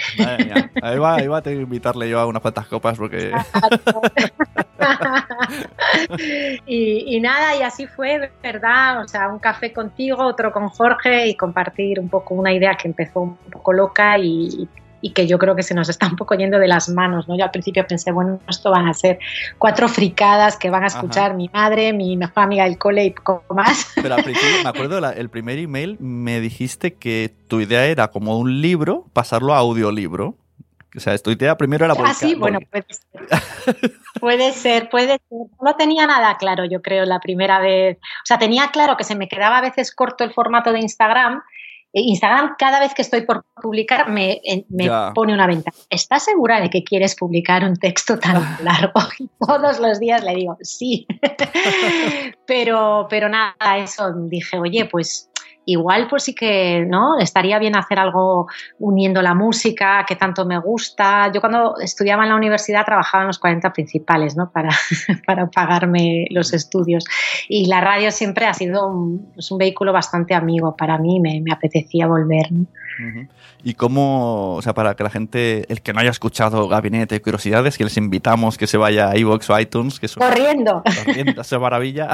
Ahí 0.82 0.98
va, 0.98 1.16
ahí 1.16 1.26
va 1.26 1.38
a 1.38 1.42
tener 1.42 1.58
que 1.58 1.64
invitarle 1.64 2.08
yo 2.08 2.20
a 2.20 2.26
unas 2.26 2.42
cuantas 2.42 2.66
copas 2.66 2.96
porque... 2.96 3.32
y, 6.66 7.16
y, 7.16 7.20
nada, 7.20 7.56
y 7.56 7.62
así 7.62 7.86
fue, 7.86 8.30
¿verdad? 8.42 9.00
O 9.00 9.08
sea, 9.08 9.28
un 9.28 9.38
café 9.38 9.72
contigo, 9.72 10.24
otro 10.24 10.52
con 10.52 10.68
Jorge 10.68 11.28
y 11.28 11.36
compartir 11.36 12.00
un 12.00 12.08
poco 12.08 12.34
una 12.34 12.52
idea 12.52 12.74
que 12.74 12.88
empezó 12.88 13.20
un 13.20 13.36
poco 13.36 13.72
loca 13.72 14.18
y, 14.18 14.68
que 15.14 15.26
yo 15.26 15.36
creo 15.36 15.56
que 15.56 15.64
se 15.64 15.74
nos 15.74 15.88
está 15.88 16.06
un 16.06 16.14
poco 16.14 16.36
yendo 16.36 16.60
de 16.60 16.68
las 16.68 16.88
manos, 16.88 17.26
¿no? 17.26 17.36
Yo 17.36 17.42
al 17.42 17.50
principio 17.50 17.84
pensé, 17.84 18.12
bueno, 18.12 18.40
esto 18.48 18.70
van 18.70 18.86
a 18.86 18.94
ser 18.94 19.18
cuatro 19.58 19.88
fricadas 19.88 20.56
que 20.56 20.70
van 20.70 20.84
a 20.84 20.86
escuchar 20.86 21.34
mi 21.34 21.50
madre, 21.52 21.92
mi 21.92 22.16
mejor 22.16 22.44
amiga 22.44 22.64
del 22.64 22.78
cole 22.78 23.06
y 23.06 23.10
poco 23.10 23.52
más. 23.52 23.88
Pero 23.96 24.14
al 24.14 24.22
principio, 24.22 24.62
me 24.62 24.68
acuerdo, 24.68 25.10
el 25.10 25.28
primer 25.28 25.58
email 25.58 25.96
me 25.98 26.40
dijiste 26.40 26.94
que 26.94 27.34
tu 27.48 27.60
idea 27.60 27.86
era 27.86 28.12
como 28.12 28.38
un 28.38 28.62
libro, 28.62 29.06
pasarlo 29.12 29.54
a 29.54 29.58
audiolibro. 29.58 30.36
O 30.96 31.00
sea, 31.00 31.18
tu 31.18 31.30
idea 31.32 31.56
primero 31.56 31.84
era... 31.84 31.94
Ah, 31.98 32.14
sí, 32.14 32.36
bueno, 32.36 32.60
puede 32.70 32.84
ser. 32.88 33.92
puede 34.22 34.52
ser, 34.52 34.88
puede 34.88 35.18
ser. 35.28 35.48
No 35.60 35.74
tenía 35.74 36.06
nada 36.06 36.36
claro, 36.36 36.64
yo 36.64 36.80
creo, 36.80 37.04
la 37.04 37.18
primera 37.18 37.58
vez. 37.58 37.98
O 37.98 38.24
sea, 38.24 38.38
tenía 38.38 38.68
claro 38.68 38.96
que 38.96 39.02
se 39.02 39.16
me 39.16 39.26
quedaba 39.26 39.58
a 39.58 39.62
veces 39.62 39.92
corto 39.92 40.22
el 40.22 40.32
formato 40.32 40.72
de 40.72 40.78
Instagram, 40.78 41.42
eh, 41.92 42.02
Instagram 42.02 42.54
cada 42.56 42.78
vez 42.78 42.94
que 42.94 43.02
estoy 43.02 43.22
por 43.22 43.44
publicar 43.60 44.08
me, 44.08 44.40
me 44.68 44.88
pone 45.12 45.34
una 45.34 45.48
venta. 45.48 45.72
¿Estás 45.90 46.24
segura 46.24 46.60
de 46.60 46.70
que 46.70 46.84
quieres 46.84 47.16
publicar 47.16 47.64
un 47.64 47.74
texto 47.74 48.16
tan 48.16 48.58
largo? 48.62 49.00
Y 49.18 49.28
todos 49.44 49.80
los 49.80 49.98
días 49.98 50.22
le 50.22 50.36
digo, 50.36 50.56
sí. 50.60 51.04
pero, 52.46 53.08
pero 53.10 53.28
nada, 53.28 53.78
eso 53.78 54.12
dije, 54.28 54.56
oye, 54.56 54.84
pues 54.84 55.31
igual 55.64 56.08
pues 56.08 56.24
sí 56.24 56.34
que 56.34 56.84
no 56.88 57.18
estaría 57.18 57.58
bien 57.58 57.76
hacer 57.76 57.98
algo 57.98 58.48
uniendo 58.78 59.22
la 59.22 59.34
música 59.34 60.04
que 60.06 60.16
tanto 60.16 60.44
me 60.44 60.58
gusta. 60.58 61.30
Yo 61.32 61.40
cuando 61.40 61.76
estudiaba 61.78 62.24
en 62.24 62.30
la 62.30 62.36
universidad 62.36 62.84
trabajaba 62.84 63.22
en 63.22 63.28
los 63.28 63.38
40 63.38 63.72
principales 63.72 64.36
no 64.36 64.50
para, 64.50 64.70
para 65.26 65.46
pagarme 65.46 66.26
los 66.30 66.52
estudios. 66.52 67.04
Y 67.48 67.66
la 67.66 67.80
radio 67.80 68.10
siempre 68.10 68.46
ha 68.46 68.54
sido 68.54 68.88
un, 68.88 69.32
pues 69.34 69.50
un 69.50 69.58
vehículo 69.58 69.92
bastante 69.92 70.34
amigo 70.34 70.76
para 70.76 70.98
mí 70.98 71.20
me, 71.20 71.40
me 71.40 71.52
apetecía 71.52 72.06
volver 72.06 72.48
y 73.64 73.74
cómo, 73.74 74.54
o 74.54 74.62
sea, 74.62 74.74
para 74.74 74.94
que 74.94 75.04
la 75.04 75.10
gente, 75.10 75.64
el 75.68 75.82
que 75.82 75.92
no 75.92 76.00
haya 76.00 76.10
escuchado 76.10 76.68
Gabinete 76.68 77.14
de 77.14 77.22
Curiosidades, 77.22 77.78
que 77.78 77.84
les 77.84 77.96
invitamos 77.96 78.58
que 78.58 78.66
se 78.66 78.76
vaya 78.76 79.10
a 79.10 79.16
iVoox 79.16 79.50
o 79.50 79.60
iTunes, 79.60 80.00
que 80.00 80.08
corriendo, 80.08 80.82
corriendo, 80.82 81.40
esa 81.42 81.58
maravilla. 81.58 82.10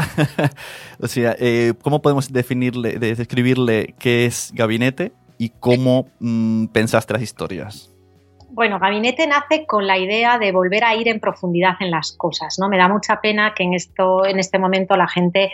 o 1.01 1.07
sea, 1.09 1.35
eh, 1.39 1.73
¿cómo 1.81 2.03
podemos 2.03 2.33
definirle, 2.33 2.99
describirle 3.39 3.95
qué 4.01 4.27
es 4.27 4.51
Gabinete 4.53 5.13
y 5.39 5.51
cómo 5.61 6.09
mm, 6.19 6.67
pensaste 6.67 7.13
las 7.13 7.23
historias? 7.23 7.95
Bueno, 8.51 8.81
Gabinete 8.81 9.29
nace 9.29 9.65
con 9.67 9.87
la 9.87 9.97
idea 9.97 10.39
de 10.39 10.51
volver 10.51 10.83
a 10.83 10.97
ir 10.97 11.07
en 11.07 11.21
profundidad 11.21 11.75
en 11.79 11.93
las 11.93 12.13
cosas, 12.13 12.57
¿no? 12.59 12.69
Me 12.69 12.77
da 12.77 12.89
mucha 12.89 13.21
pena 13.21 13.53
que 13.55 13.63
en 13.63 13.75
esto, 13.75 14.27
en 14.27 14.41
este 14.41 14.59
momento, 14.59 14.97
la 14.97 15.07
gente 15.07 15.53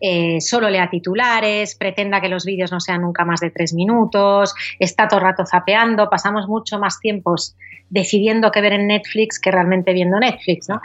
eh, 0.00 0.40
solo 0.40 0.68
lea 0.68 0.90
titulares, 0.90 1.76
pretenda 1.76 2.20
que 2.20 2.28
los 2.28 2.44
vídeos 2.44 2.72
no 2.72 2.80
sean 2.80 3.02
nunca 3.02 3.24
más 3.24 3.38
de 3.38 3.50
tres 3.50 3.72
minutos, 3.72 4.52
está 4.80 5.06
todo 5.06 5.20
el 5.20 5.26
rato 5.26 5.44
zapeando, 5.46 6.10
pasamos 6.10 6.48
mucho 6.48 6.80
más 6.80 6.98
tiempos 6.98 7.54
decidiendo 7.90 8.50
qué 8.50 8.60
ver 8.60 8.72
en 8.72 8.88
Netflix 8.88 9.38
que 9.38 9.52
realmente 9.52 9.92
viendo 9.92 10.18
Netflix, 10.18 10.68
¿no? 10.68 10.80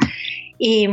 Y, 0.58 0.88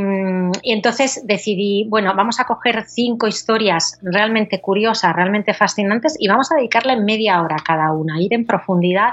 entonces 0.63 1.23
decidí, 1.25 1.87
bueno, 1.89 2.15
vamos 2.17 2.41
a 2.41 2.45
coger 2.45 2.85
cinco 2.89 3.29
historias 3.29 3.99
realmente 4.03 4.61
curiosas, 4.61 5.15
realmente 5.15 5.55
fascinantes 5.55 6.17
y 6.19 6.29
vamos 6.29 6.51
a 6.51 6.57
dedicarle 6.57 6.97
media 6.97 7.41
hora 7.41 7.57
cada 7.65 7.93
una, 7.93 8.21
ir 8.21 8.35
en 8.35 8.47
profundidad, 8.47 9.11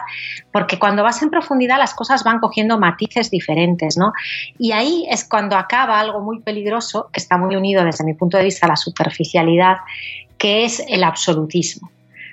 porque 0.51 0.79
cuando 0.79 1.03
vas 1.03 1.22
en 1.22 1.29
profundidad 1.29 1.77
las 1.77 1.94
cosas 1.94 2.24
van 2.24 2.39
cogiendo 2.39 2.79
matices 2.79 3.29
diferentes, 3.29 3.98
¿no? 3.98 4.12
Y 4.58 4.72
ahí 4.72 5.06
es 5.10 5.27
cuando 5.27 5.56
acaba 5.56 6.00
algo 6.00 6.22
muy 6.22 6.39
peligroso, 6.41 7.10
que 7.13 7.20
está 7.20 7.38
muy 7.38 7.56
unido 7.56 7.84
desde 7.84 8.03
mi 8.03 8.13
punto 8.13 8.38
de 8.38 8.44
vista 8.44 8.65
a 8.65 8.70
la 8.70 8.75
superficialidad, 8.75 9.77
que 10.38 10.65
es 10.65 10.84
el 10.88 11.03
absolutismo. 11.03 11.91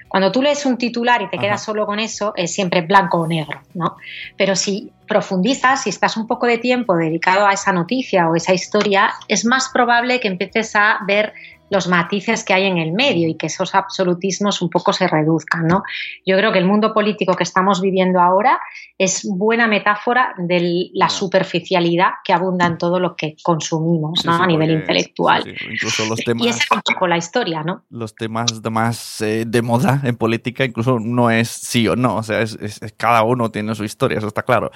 Cuando 0.09 0.33
tú 0.33 0.43
lees 0.43 0.65
un 0.67 0.79
titular 0.79 1.23
y 1.23 1.29
te 1.29 1.39
quedas 1.39 1.63
solo 1.63 1.87
con 1.87 1.99
eso, 1.99 2.33
es 2.37 2.55
siempre 2.55 2.81
blanco 2.83 3.19
o 3.19 3.27
negro, 3.27 3.61
¿no? 3.75 3.97
Pero 4.37 4.57
si 4.57 4.93
profundizas, 5.07 5.83
si 5.83 5.91
estás 5.91 6.17
un 6.17 6.27
poco 6.27 6.47
de 6.47 6.59
tiempo 6.59 6.97
dedicado 6.97 7.47
a 7.47 7.53
esa 7.53 7.73
noticia 7.73 8.29
o 8.29 8.37
esa 8.37 8.55
historia, 8.55 9.15
es 9.29 9.45
más 9.45 9.69
probable 9.69 10.21
que 10.21 10.29
empieces 10.29 10.75
a 10.77 10.99
ver 11.07 11.33
los 11.71 11.89
matices 11.89 12.45
que 12.45 12.55
hay 12.55 12.65
en 12.65 12.79
el 12.79 12.93
medio 12.93 13.29
y 13.29 13.35
que 13.37 13.47
esos 13.47 13.75
absolutismos 13.75 14.63
un 14.63 14.71
poco 14.71 14.93
se 14.93 15.09
reduzcan. 15.09 15.67
¿no? 15.67 15.83
Yo 16.25 16.37
creo 16.37 16.53
que 16.53 16.59
el 16.59 16.65
mundo 16.65 16.93
político 16.93 17.35
que 17.35 17.43
estamos 17.43 17.81
viviendo 17.81 18.21
ahora 18.21 18.61
es 18.99 19.27
buena 19.29 19.67
metáfora 19.67 20.35
de 20.39 20.91
la 20.95 21.09
superficialidad 21.09 22.13
que 22.25 22.33
abunda 22.33 22.67
en 22.67 22.79
todo 22.79 23.01
lo 23.01 23.17
que 23.17 23.37
consumimos 23.43 24.27
a 24.27 24.47
nivel 24.47 24.71
intelectual. 24.71 25.45
incluso 25.71 26.07
los 26.07 26.19
temas, 26.21 26.47
y 26.47 26.49
es 26.49 26.71
un 26.71 26.81
poco 26.81 27.07
la 27.07 27.17
historia, 27.17 27.63
¿no? 27.63 27.85
Los 27.91 28.15
temas 28.15 28.61
más 28.71 29.21
eh, 29.21 29.45
de 29.47 29.63
moda 29.63 30.01
en 30.05 30.17
política 30.17 30.65
incluso 30.65 30.99
no 30.99 31.31
es 31.31 31.49
sí 31.49 31.87
o 31.89 31.97
no, 31.97 32.17
o 32.17 32.23
sea, 32.23 32.41
es, 32.41 32.81
cada 32.97 33.23
uno 33.23 33.51
tiene 33.51 33.75
su 33.75 33.85
historia, 33.85 34.19
eso 34.19 34.29
está 34.29 34.43
claro. 34.43 34.71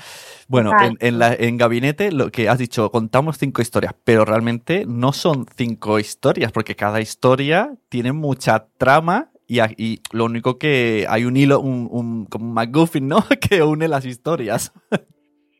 Bueno, 0.48 0.72
en, 0.98 1.18
la, 1.18 1.34
en 1.34 1.56
Gabinete 1.56 2.12
lo 2.12 2.30
que 2.30 2.48
has 2.48 2.58
dicho, 2.58 2.90
contamos 2.90 3.38
cinco 3.38 3.62
historias, 3.62 3.94
pero 4.04 4.24
realmente 4.24 4.84
no 4.86 5.12
son 5.12 5.46
cinco 5.56 5.98
historias, 5.98 6.52
porque 6.52 6.74
cada 6.80 7.02
historia 7.02 7.74
tiene 7.90 8.12
mucha 8.12 8.68
trama 8.78 9.30
y, 9.46 10.00
lo 10.12 10.24
único 10.24 10.58
que 10.58 11.04
hay 11.10 11.26
un 11.26 11.36
hilo, 11.36 11.60
un, 11.60 12.24
como 12.24 12.46
un 12.46 12.54
McGuffin, 12.54 13.06
¿no? 13.06 13.18
que 13.50 13.62
une 13.62 13.86
las 13.86 14.06
historias. 14.06 14.72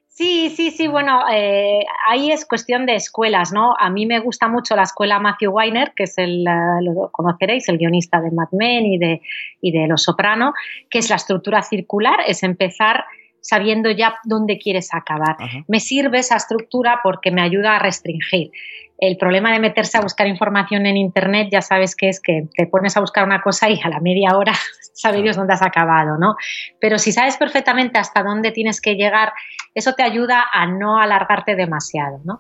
Sí, 0.09 0.49
sí, 0.49 0.71
sí, 0.71 0.89
bueno, 0.89 1.21
eh, 1.31 1.85
ahí 2.09 2.33
es 2.33 2.47
cuestión 2.47 2.87
de 2.87 2.95
escuelas, 2.95 3.53
¿no? 3.53 3.75
A 3.79 3.91
mí 3.91 4.07
me 4.07 4.19
gusta 4.21 4.49
mucho 4.49 4.75
la 4.77 4.85
escuela 4.85 5.19
Matthew 5.19 5.53
Weiner, 5.53 5.93
que 5.95 6.05
es 6.05 6.17
el, 6.17 6.43
lo 6.45 7.11
conoceréis, 7.13 7.69
el 7.69 7.77
guionista 7.77 8.23
de 8.23 8.31
Mad 8.31 8.49
Men 8.53 8.87
y 8.87 8.97
de, 8.97 9.21
y 9.61 9.73
de 9.73 9.89
Los 9.89 10.05
Soprano, 10.05 10.55
que 10.89 11.01
es 11.01 11.11
la 11.11 11.17
estructura 11.17 11.63
circular, 11.63 12.21
es 12.27 12.43
empezar 12.43 13.05
sabiendo 13.41 13.91
ya 13.91 14.17
dónde 14.25 14.59
quieres 14.59 14.93
acabar. 14.93 15.37
Me 15.69 15.81
sirve 15.81 16.19
esa 16.19 16.37
estructura 16.37 17.01
porque 17.03 17.31
me 17.31 17.43
ayuda 17.43 17.77
a 17.77 17.79
restringir. 17.79 18.51
El 18.99 19.17
problema 19.17 19.51
de 19.51 19.61
meterse 19.61 19.97
a 19.97 20.03
buscar 20.03 20.27
información 20.27 20.85
en 20.85 20.99
Internet, 20.99 21.49
ya 21.51 21.63
sabes 21.63 21.97
que 21.97 22.11
es 22.11 22.21
que 22.21 22.49
te 22.55 22.67
pones 22.67 22.99
a 22.99 23.01
buscar 23.01 23.25
una 23.25 23.41
cosa 23.41 23.71
y 23.71 23.81
a 23.83 23.89
la 23.89 23.99
media 23.99 24.37
hora 24.37 24.53
sabe 24.93 25.23
Dios 25.23 25.37
dónde 25.37 25.55
has 25.55 25.63
acabado, 25.63 26.19
¿no? 26.19 26.37
Pero 26.81 26.99
si 26.99 27.11
sabes 27.11 27.39
perfectamente 27.39 27.99
hasta 27.99 28.23
dónde 28.23 28.53
tienes 28.53 28.83
que 28.83 28.97
llegar, 28.97 29.33
eso 29.75 29.95
te 29.95 30.03
ayuda 30.03 30.45
a 30.53 30.67
no 30.67 30.99
alargarte 30.99 31.57
demasiado, 31.57 32.21
¿no? 32.25 32.37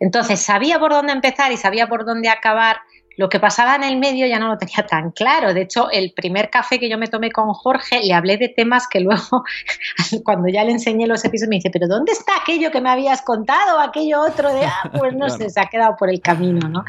Entonces, 0.00 0.40
sabía 0.40 0.80
por 0.80 0.90
dónde 0.90 1.12
empezar 1.12 1.52
y 1.52 1.56
sabía 1.56 1.86
por 1.86 2.04
dónde 2.04 2.28
acabar 2.28 2.78
lo 3.16 3.28
que 3.28 3.40
pasaba 3.40 3.76
en 3.76 3.84
el 3.84 3.98
medio 3.98 4.26
ya 4.26 4.38
no 4.38 4.48
lo 4.48 4.58
tenía 4.58 4.86
tan 4.86 5.10
claro. 5.10 5.52
De 5.52 5.62
hecho, 5.62 5.90
el 5.90 6.12
primer 6.14 6.50
café 6.50 6.78
que 6.78 6.88
yo 6.88 6.98
me 6.98 7.08
tomé 7.08 7.30
con 7.30 7.52
Jorge, 7.52 8.00
le 8.02 8.14
hablé 8.14 8.36
de 8.36 8.48
temas 8.48 8.88
que 8.88 9.00
luego, 9.00 9.44
cuando 10.24 10.48
ya 10.48 10.64
le 10.64 10.72
enseñé 10.72 11.06
los 11.06 11.24
episodios, 11.24 11.50
me 11.50 11.56
dice, 11.56 11.70
pero 11.70 11.86
¿dónde 11.86 12.12
está 12.12 12.32
aquello 12.40 12.70
que 12.70 12.80
me 12.80 12.90
habías 12.90 13.22
contado? 13.22 13.80
Aquello 13.80 14.20
otro 14.22 14.52
de, 14.52 14.64
ah, 14.64 14.90
pues 14.98 15.14
no 15.14 15.28
sé, 15.28 15.50
se 15.50 15.60
ha 15.60 15.66
quedado 15.66 15.96
por 15.98 16.10
el 16.10 16.20
camino, 16.20 16.68
¿no? 16.68 16.80
O 16.80 16.84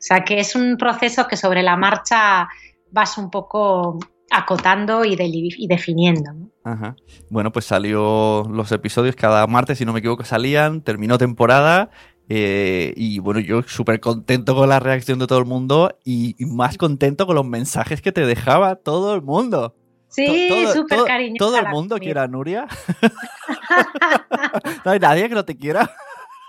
sea, 0.00 0.24
que 0.24 0.40
es 0.40 0.54
un 0.54 0.76
proceso 0.76 1.26
que 1.26 1.36
sobre 1.36 1.62
la 1.62 1.76
marcha 1.76 2.48
vas 2.90 3.16
un 3.18 3.30
poco 3.30 3.98
acotando 4.30 5.04
y, 5.04 5.16
y 5.18 5.66
definiendo. 5.66 6.32
¿no? 6.32 6.50
Ajá. 6.64 6.96
Bueno, 7.30 7.52
pues 7.52 7.64
salió 7.64 8.44
los 8.50 8.70
episodios 8.72 9.16
cada 9.16 9.46
martes, 9.46 9.78
si 9.78 9.84
no 9.84 9.92
me 9.92 9.98
equivoco, 9.98 10.24
salían, 10.24 10.82
terminó 10.82 11.18
temporada 11.18 11.90
eh, 12.32 12.94
y 12.96 13.18
bueno, 13.18 13.40
yo 13.40 13.64
súper 13.64 13.98
contento 13.98 14.54
con 14.54 14.68
la 14.68 14.78
reacción 14.78 15.18
de 15.18 15.26
todo 15.26 15.40
el 15.40 15.46
mundo 15.46 15.98
y, 16.04 16.36
más 16.38 16.78
contento 16.78 17.26
con 17.26 17.34
los 17.34 17.44
mensajes 17.44 18.00
que 18.00 18.12
te 18.12 18.24
dejaba 18.24 18.76
todo 18.76 19.16
el 19.16 19.22
mundo. 19.22 19.74
Sí, 20.06 20.64
súper 20.72 21.02
cariñoso. 21.06 21.44
¿Todo 21.44 21.58
el 21.58 21.66
mundo 21.70 21.98
quiere 21.98 22.20
a 22.20 22.28
Nuria? 22.28 22.68
¿No 24.84 24.92
hay 24.92 25.00
nadie 25.00 25.28
que 25.28 25.34
no 25.34 25.44
te 25.44 25.56
quiera? 25.56 25.90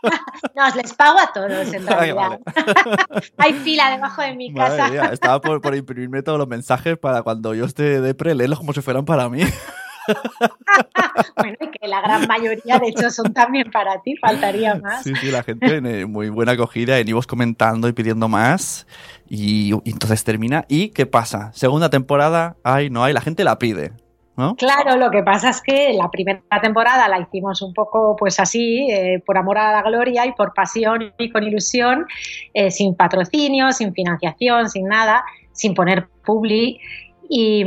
No, 0.55 0.67
les 0.75 0.95
pago 0.95 1.19
a 1.19 1.31
todos 1.31 1.51
en 1.51 1.85
realidad. 1.85 2.39
Hay 3.38 3.53
fila 3.53 3.91
debajo 3.91 4.23
de 4.23 4.33
mi 4.35 4.51
casa. 4.51 5.13
estaba 5.13 5.39
por, 5.39 5.61
por, 5.61 5.75
imprimirme 5.75 6.23
todos 6.23 6.39
los 6.39 6.47
mensajes 6.47 6.97
para 6.97 7.21
cuando 7.21 7.53
yo 7.53 7.65
esté 7.65 8.01
de 8.01 8.15
pre, 8.15 8.33
leerlos 8.33 8.57
como 8.57 8.73
si 8.73 8.81
fueran 8.81 9.05
para 9.05 9.29
mí. 9.29 9.43
bueno, 11.38 11.58
y 11.60 11.72
que 11.72 11.88
la 11.88 12.01
gran 12.01 12.27
mayoría, 12.27 12.80
de 12.80 12.88
hecho, 12.89 13.10
son 13.10 13.34
también 13.34 13.72
para 13.72 14.01
ti, 14.01 14.15
faltaría 14.18 14.75
más. 14.75 15.03
Sí, 15.03 15.13
sí, 15.15 15.32
la 15.32 15.44
gente 15.44 15.68
tiene 15.68 16.06
muy 16.06 16.30
buena 16.30 16.53
acogida, 16.53 17.00
en 17.00 17.08
ibos 17.08 17.27
comentando 17.27 17.88
y 17.88 17.94
pidiendo 17.94 18.27
más. 18.27 18.88
Y, 19.27 19.72
entonces 19.86 20.24
termina. 20.24 20.65
¿Y 20.68 20.89
qué 20.89 21.06
pasa? 21.06 21.51
Segunda 21.53 21.89
temporada, 21.89 22.58
hay, 22.63 22.89
no 22.89 23.03
hay, 23.03 23.13
la 23.13 23.22
gente 23.22 23.44
la 23.44 23.58
pide. 23.58 23.91
¿No? 24.38 24.56
Claro, 24.56 24.98
lo 24.98 25.12
que 25.12 25.24
pasa 25.24 25.50
es 25.50 25.62
que 25.62 25.91
la 25.94 26.10
primera 26.10 26.41
temporada 26.62 27.08
la 27.10 27.20
hicimos 27.20 27.62
un 27.62 27.74
poco 27.74 28.15
pues 28.18 28.39
así, 28.39 28.89
eh, 28.89 29.22
por 29.25 29.38
amor 29.38 29.58
a 29.58 29.74
la 29.74 29.82
gloria 29.84 30.25
y 30.25 30.32
por 30.32 30.53
pasión 30.53 31.13
y 31.20 31.30
con 31.30 31.44
ilusión, 31.44 32.06
eh, 32.53 32.72
sin 32.72 32.96
patrocinio, 32.96 33.74
sin 33.74 33.94
financiación, 33.94 34.70
sin 34.70 34.88
nada, 34.88 35.25
sin 35.51 35.74
poner 35.74 36.08
publi 36.25 36.80
y, 37.33 37.63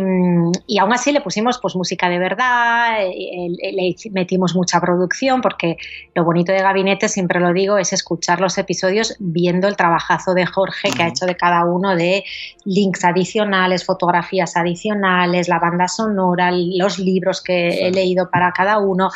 y, 0.66 0.78
aún 0.78 0.92
así 0.92 1.10
le 1.10 1.22
pusimos 1.22 1.58
pues 1.58 1.74
música 1.74 2.10
de 2.10 2.18
verdad, 2.18 2.98
eh, 3.00 3.48
le 3.72 3.96
metimos 4.12 4.54
mucha 4.54 4.78
producción, 4.78 5.40
porque 5.40 5.78
lo 6.14 6.22
bonito 6.22 6.52
de 6.52 6.58
Gabinete, 6.58 7.08
siempre 7.08 7.40
lo 7.40 7.50
digo, 7.54 7.78
es 7.78 7.94
escuchar 7.94 8.42
los 8.42 8.58
episodios 8.58 9.16
viendo 9.20 9.66
el 9.66 9.74
trabajazo 9.74 10.34
de 10.34 10.44
Jorge 10.44 10.90
que 10.94 11.02
ha 11.02 11.08
hecho 11.08 11.24
de 11.24 11.34
cada 11.34 11.64
uno 11.64 11.96
de 11.96 12.24
links 12.66 13.06
adicionales, 13.06 13.86
fotografías 13.86 14.54
adicionales, 14.54 15.48
la 15.48 15.58
banda 15.58 15.88
sonora, 15.88 16.50
los 16.52 16.98
libros 16.98 17.42
que 17.42 17.86
he 17.86 17.90
leído 17.90 18.28
para 18.30 18.52
cada 18.52 18.76
uno. 18.76 19.08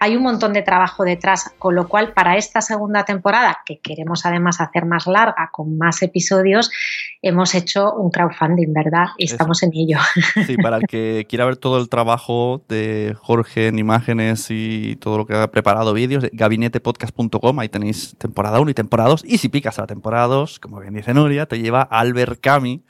Hay 0.00 0.16
un 0.16 0.22
montón 0.22 0.52
de 0.52 0.60
trabajo 0.60 1.04
detrás, 1.04 1.54
con 1.58 1.74
lo 1.74 1.88
cual 1.88 2.12
para 2.12 2.36
esta 2.36 2.60
segunda 2.60 3.06
temporada, 3.06 3.60
que 3.64 3.78
queremos 3.78 4.26
además 4.26 4.60
hacer 4.60 4.84
más 4.84 5.06
larga, 5.06 5.48
con 5.50 5.78
más 5.78 6.02
episodios, 6.02 6.70
hemos 7.22 7.54
hecho 7.54 7.94
un 7.94 8.10
crowdfunding, 8.10 8.74
¿verdad? 8.74 9.06
Y 9.16 9.24
estamos 9.24 9.62
en 9.62 9.70
ello. 9.72 9.93
Sí, 10.46 10.56
para 10.56 10.78
el 10.78 10.86
que 10.86 11.26
quiera 11.28 11.44
ver 11.44 11.56
todo 11.56 11.78
el 11.78 11.88
trabajo 11.88 12.62
de 12.68 13.16
Jorge 13.20 13.68
en 13.68 13.78
imágenes 13.78 14.46
y 14.50 14.96
todo 14.96 15.18
lo 15.18 15.26
que 15.26 15.34
ha 15.34 15.50
preparado 15.50 15.92
vídeos, 15.92 16.26
gabinetepodcast.com, 16.32 17.58
ahí 17.58 17.68
tenéis 17.68 18.16
temporada 18.18 18.60
1 18.60 18.70
y 18.70 18.74
temporada 18.74 19.10
2. 19.10 19.24
Y 19.26 19.38
si 19.38 19.48
picas 19.48 19.78
a 19.78 19.82
la 19.82 19.86
temporada 19.86 20.26
2, 20.26 20.60
como 20.60 20.80
bien 20.80 20.94
dice 20.94 21.14
Nuria, 21.14 21.46
te 21.46 21.58
lleva 21.58 21.82
Albert 21.82 22.40
Cami, 22.40 22.84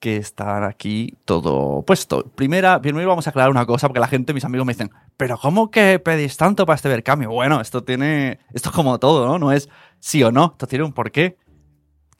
que 0.00 0.16
está 0.16 0.66
aquí 0.66 1.14
todo 1.26 1.82
puesto. 1.82 2.24
Primera, 2.34 2.80
primero 2.80 3.08
vamos 3.08 3.26
a 3.26 3.30
aclarar 3.30 3.50
una 3.50 3.66
cosa, 3.66 3.86
porque 3.86 4.00
la 4.00 4.08
gente, 4.08 4.32
mis 4.32 4.44
amigos 4.44 4.66
me 4.66 4.72
dicen, 4.72 4.90
pero 5.16 5.38
¿cómo 5.38 5.70
que 5.70 5.98
pedís 5.98 6.36
tanto 6.36 6.64
para 6.64 6.76
este 6.76 6.88
Berkami? 6.88 7.26
Bueno, 7.26 7.60
esto 7.60 7.84
tiene, 7.84 8.40
esto 8.54 8.70
es 8.70 8.74
como 8.74 8.98
todo, 8.98 9.26
¿no? 9.26 9.38
No 9.38 9.52
es 9.52 9.68
sí 9.98 10.22
o 10.22 10.32
no, 10.32 10.52
esto 10.52 10.66
tiene 10.66 10.84
un 10.84 10.92
porqué. 10.92 11.36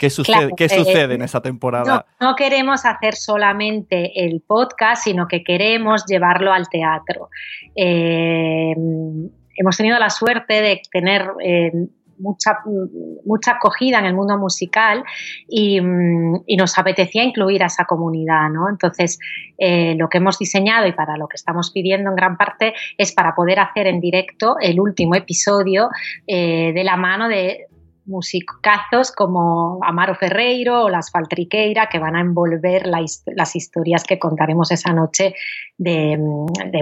¿Qué 0.01 0.09
sucede, 0.09 0.53
¿qué 0.57 0.65
eh, 0.65 0.69
sucede 0.71 1.15
en 1.15 1.21
esa 1.21 1.43
temporada? 1.43 2.07
No, 2.19 2.35
queremos 2.35 2.87
hacer 2.87 3.15
solamente 3.15 4.25
el 4.25 4.41
podcast, 4.41 5.05
sino 5.05 5.29
que 5.29 5.45
queremos 5.45 6.07
llevarlo 6.07 6.55
al 6.55 6.71
teatro. 6.71 7.29
Eh, 7.77 8.75
hemos 9.57 9.77
tenido 9.77 9.99
la 9.99 10.09
suerte 10.09 10.63
de 10.63 10.81
tener 10.91 11.29
eh, 11.45 11.71
mucha, 12.17 12.61
mucha 13.27 13.51
acogida 13.53 13.99
en 13.99 14.07
el 14.07 14.15
mundo 14.15 14.39
musical 14.39 15.05
y, 15.47 15.83
nos 15.83 16.79
apetecía 16.79 17.23
incluir 17.23 17.63
a 17.63 17.67
esa 17.67 17.85
comunidad. 17.85 18.49
¿no? 18.49 18.71
Entonces, 18.71 19.19
lo 19.59 20.09
que 20.09 20.17
hemos 20.17 20.39
diseñado 20.39 20.87
y 20.87 20.93
para 20.93 21.19
lo 21.19 21.29
que 21.29 21.37
estamos 21.37 21.73
pidiendo 21.73 22.09
en 22.09 22.17
gran 22.17 22.39
parte 22.39 22.73
es 22.97 23.13
para 23.13 23.35
poder 23.35 23.59
hacer 23.59 23.87
en 23.87 24.01
directo 24.01 24.57
el 24.63 24.81
último 24.81 25.15
episodio 25.15 25.91
de 26.27 26.83
la 26.83 26.97
mano 26.97 27.29
de 27.29 27.67
musicazos 28.11 29.13
como 29.13 29.79
Amaro 29.83 30.15
Ferreiro 30.15 30.85
o 30.85 30.89
Las 30.91 31.11
Faltriqueira 31.11 31.89
que 31.89 31.99
van 31.99 32.17
a 32.17 32.21
envolver 32.21 32.87
las 32.87 33.57
historias 33.57 34.05
que 34.05 34.19
contaremos 34.19 34.71
esa 34.71 34.93
noche 34.93 35.35
de, 35.79 36.19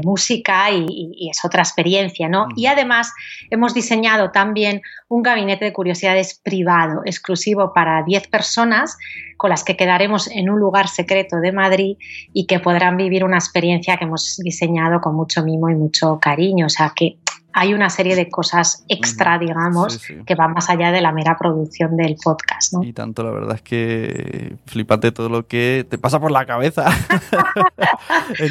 música 0.02 0.70
y, 0.70 1.28
es 1.30 1.44
otra 1.44 1.62
experiencia, 1.62 2.28
¿no? 2.28 2.48
Y 2.56 2.66
además 2.66 3.12
hemos 3.50 3.72
diseñado 3.72 4.32
también 4.32 4.82
un 5.08 5.22
gabinete 5.22 5.66
de 5.66 5.72
curiosidades 5.72 6.40
privado, 6.42 7.02
exclusivo 7.04 7.72
para 7.72 8.02
10 8.02 8.26
personas 8.28 8.96
con 9.36 9.50
las 9.50 9.62
que 9.62 9.76
quedaremos 9.76 10.28
en 10.28 10.50
un 10.50 10.58
lugar 10.58 10.88
secreto 10.88 11.36
de 11.36 11.52
Madrid 11.52 11.96
y 12.32 12.46
que 12.46 12.58
podrán 12.58 12.96
vivir 12.96 13.22
una 13.22 13.36
experiencia 13.36 13.96
que 13.96 14.04
hemos 14.04 14.36
diseñado 14.42 15.00
con 15.00 15.14
mucho 15.14 15.44
mimo 15.44 15.70
y 15.70 15.76
mucho 15.76 16.18
cariño. 16.20 16.66
O 16.66 16.70
sea 16.70 16.92
que 16.94 17.18
hay 17.60 17.74
una 17.74 17.90
serie 17.90 18.14
de 18.14 18.30
cosas 18.30 18.84
extra, 18.86 19.36
digamos, 19.36 20.00
que 20.24 20.34
van 20.36 20.52
más 20.52 20.70
allá 20.70 20.92
de 20.92 21.00
la 21.00 21.10
mera 21.10 21.36
producción 21.36 21.96
del 21.96 22.14
podcast. 22.22 22.72
¿no? 22.72 22.84
Y 22.84 22.92
tanto, 22.92 23.24
la 23.24 23.32
verdad 23.32 23.56
es 23.56 23.62
que 23.62 24.54
flipante 24.66 25.10
todo 25.10 25.28
lo 25.28 25.48
que 25.48 25.84
te 25.90 25.98
pasa 25.98 26.20
por 26.20 26.30
la 26.30 26.46
cabeza. 26.46 26.86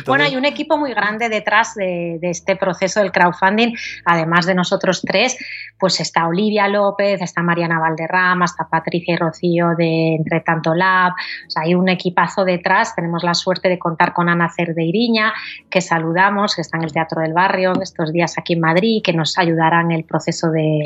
Bueno, 0.06 0.24
hay 0.24 0.36
un 0.36 0.46
equipo 0.46 0.78
muy 0.78 0.92
grande 0.92 1.30
detrás 1.30 1.76
de, 1.76 2.20
este 2.22 2.56
proceso 2.56 3.00
del 3.00 3.12
crowdfunding, 3.12 3.74
además 4.06 4.46
de 4.46 4.56
nosotros 4.56 5.02
tres, 5.06 5.38
pues 5.80 6.00
está 6.00 6.28
Olivia 6.28 6.68
López, 6.68 7.22
está 7.22 7.42
Mariana 7.44 7.80
Valderrama, 7.80 8.46
está 8.46 8.68
Patricia 8.70 9.14
y 9.14 9.18
Rocío 9.18 9.70
de 9.78 10.16
Entre 10.16 10.42
Tanto 10.42 10.74
Lab, 10.74 11.12
o 11.12 11.50
sea, 11.50 11.64
hay 11.64 11.76
un 11.76 11.90
equipazo 11.90 12.44
detrás, 12.44 12.96
tenemos 12.96 13.24
la 13.24 13.34
suerte 13.34 13.70
de 13.70 13.78
contar 13.78 14.14
con 14.14 14.30
Ana 14.30 14.50
Cerdeiriña, 14.50 15.34
que 15.70 15.82
saludamos, 15.82 16.56
que 16.56 16.62
está 16.62 16.78
en 16.78 16.84
el 16.84 16.92
Teatro 16.92 17.22
del 17.22 17.34
Barrio 17.34 17.74
estos 17.82 18.12
días 18.12 18.38
aquí 18.38 18.54
en 18.54 18.62
Madrid, 18.62 18.97
que 19.02 19.14
nos 19.14 19.38
ayudarán 19.38 19.92
en 19.92 19.98
el 19.98 20.06
proceso 20.06 20.50
de, 20.52 20.84